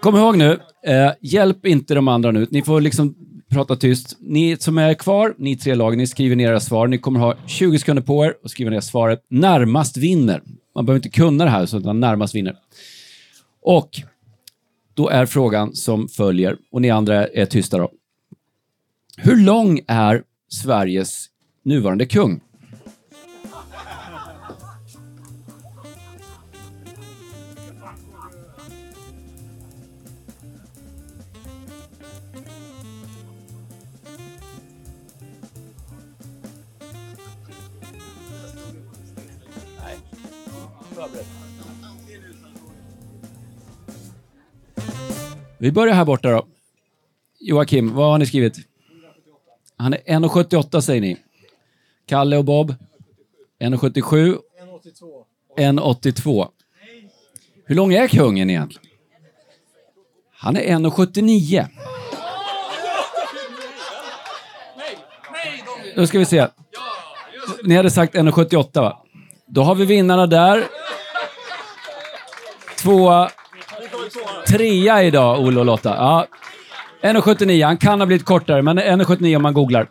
Kom 0.00 0.16
ihåg 0.16 0.36
nu, 0.36 0.60
eh, 0.86 1.12
hjälp 1.20 1.66
inte 1.66 1.94
de 1.94 2.08
andra 2.08 2.30
nu. 2.30 2.46
Ni 2.50 2.62
får 2.62 2.80
liksom 2.80 3.14
prata 3.48 3.76
tyst. 3.76 4.16
Ni 4.20 4.56
som 4.56 4.78
är 4.78 4.94
kvar, 4.94 5.34
ni 5.38 5.56
tre 5.56 5.74
lag, 5.74 5.96
ni 5.96 6.06
skriver 6.06 6.36
ner 6.36 6.48
era 6.48 6.60
svar. 6.60 6.86
Ni 6.86 6.98
kommer 6.98 7.20
ha 7.20 7.34
20 7.46 7.78
sekunder 7.78 8.02
på 8.02 8.24
er 8.24 8.34
att 8.44 8.50
skriva 8.50 8.70
ner 8.70 8.80
svaret. 8.80 9.24
Närmast 9.28 9.96
vinner. 9.96 10.42
Man 10.74 10.86
behöver 10.86 10.98
inte 10.98 11.18
kunna 11.18 11.44
det 11.44 11.50
här, 11.50 11.66
så 11.66 11.78
utan 11.78 12.00
närmast 12.00 12.34
vinner. 12.34 12.56
Och 13.62 13.90
då 14.94 15.08
är 15.08 15.26
frågan 15.26 15.74
som 15.74 16.08
följer, 16.08 16.56
och 16.72 16.82
ni 16.82 16.90
andra 16.90 17.26
är 17.26 17.46
tysta 17.46 17.78
då. 17.78 17.90
Hur 19.16 19.36
lång 19.36 19.80
är 19.86 20.22
Sveriges 20.48 21.26
nuvarande 21.64 22.06
kung? 22.06 22.40
Vi 45.58 45.72
börjar 45.72 45.94
här 45.94 46.04
borta 46.04 46.30
då. 46.30 46.46
Joakim, 47.40 47.94
vad 47.94 48.10
har 48.10 48.18
ni 48.18 48.26
skrivit? 48.26 48.56
Han 49.76 49.92
är 49.92 49.98
1,78 49.98 50.80
säger 50.80 51.00
ni. 51.00 51.16
Kalle 52.06 52.36
och 52.36 52.44
Bob? 52.44 52.74
1,77? 53.60 54.38
1,82. 55.56 56.48
Hur 57.64 57.74
lång 57.74 57.94
är 57.94 58.08
kungen 58.08 58.50
egentligen? 58.50 58.86
Han 60.32 60.56
är 60.56 60.60
1,79. 60.60 61.66
Då 65.96 66.06
ska 66.06 66.18
vi 66.18 66.24
se. 66.24 66.48
Ni 67.64 67.76
hade 67.76 67.90
sagt 67.90 68.14
1,78 68.14 68.80
va? 68.80 69.04
Då 69.46 69.62
har 69.62 69.74
vi 69.74 69.84
vinnarna 69.84 70.26
där. 70.26 70.68
Tvåa, 72.82 73.28
trea 74.48 75.02
idag, 75.02 75.40
Olle 75.40 75.60
och 75.60 75.66
Lotta. 75.66 75.88
Ja. 75.88 76.26
1,79. 77.02 77.64
Han 77.64 77.76
kan 77.76 78.00
ha 78.00 78.06
blivit 78.06 78.24
kortare, 78.24 78.62
men 78.62 78.78
1,79 78.78 79.36
om 79.36 79.42
man 79.42 79.54
googlar. 79.54 79.86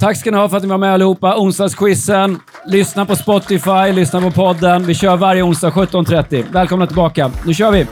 Tack 0.00 0.16
ska 0.16 0.30
ni 0.30 0.36
ha 0.36 0.48
för 0.48 0.56
att 0.56 0.62
ni 0.62 0.68
var 0.68 0.78
med 0.78 0.94
allihopa. 0.94 1.36
Onsdagsquizen. 1.36 2.40
Lyssna 2.66 3.06
på 3.06 3.16
Spotify, 3.16 3.92
lyssna 3.92 4.20
på 4.20 4.30
podden. 4.30 4.86
Vi 4.86 4.94
kör 4.94 5.16
varje 5.16 5.42
onsdag 5.42 5.70
17.30. 5.70 6.44
Välkomna 6.52 6.86
tillbaka. 6.86 7.30
Nu 7.46 7.54
kör 7.54 7.70
vi! 7.70 7.86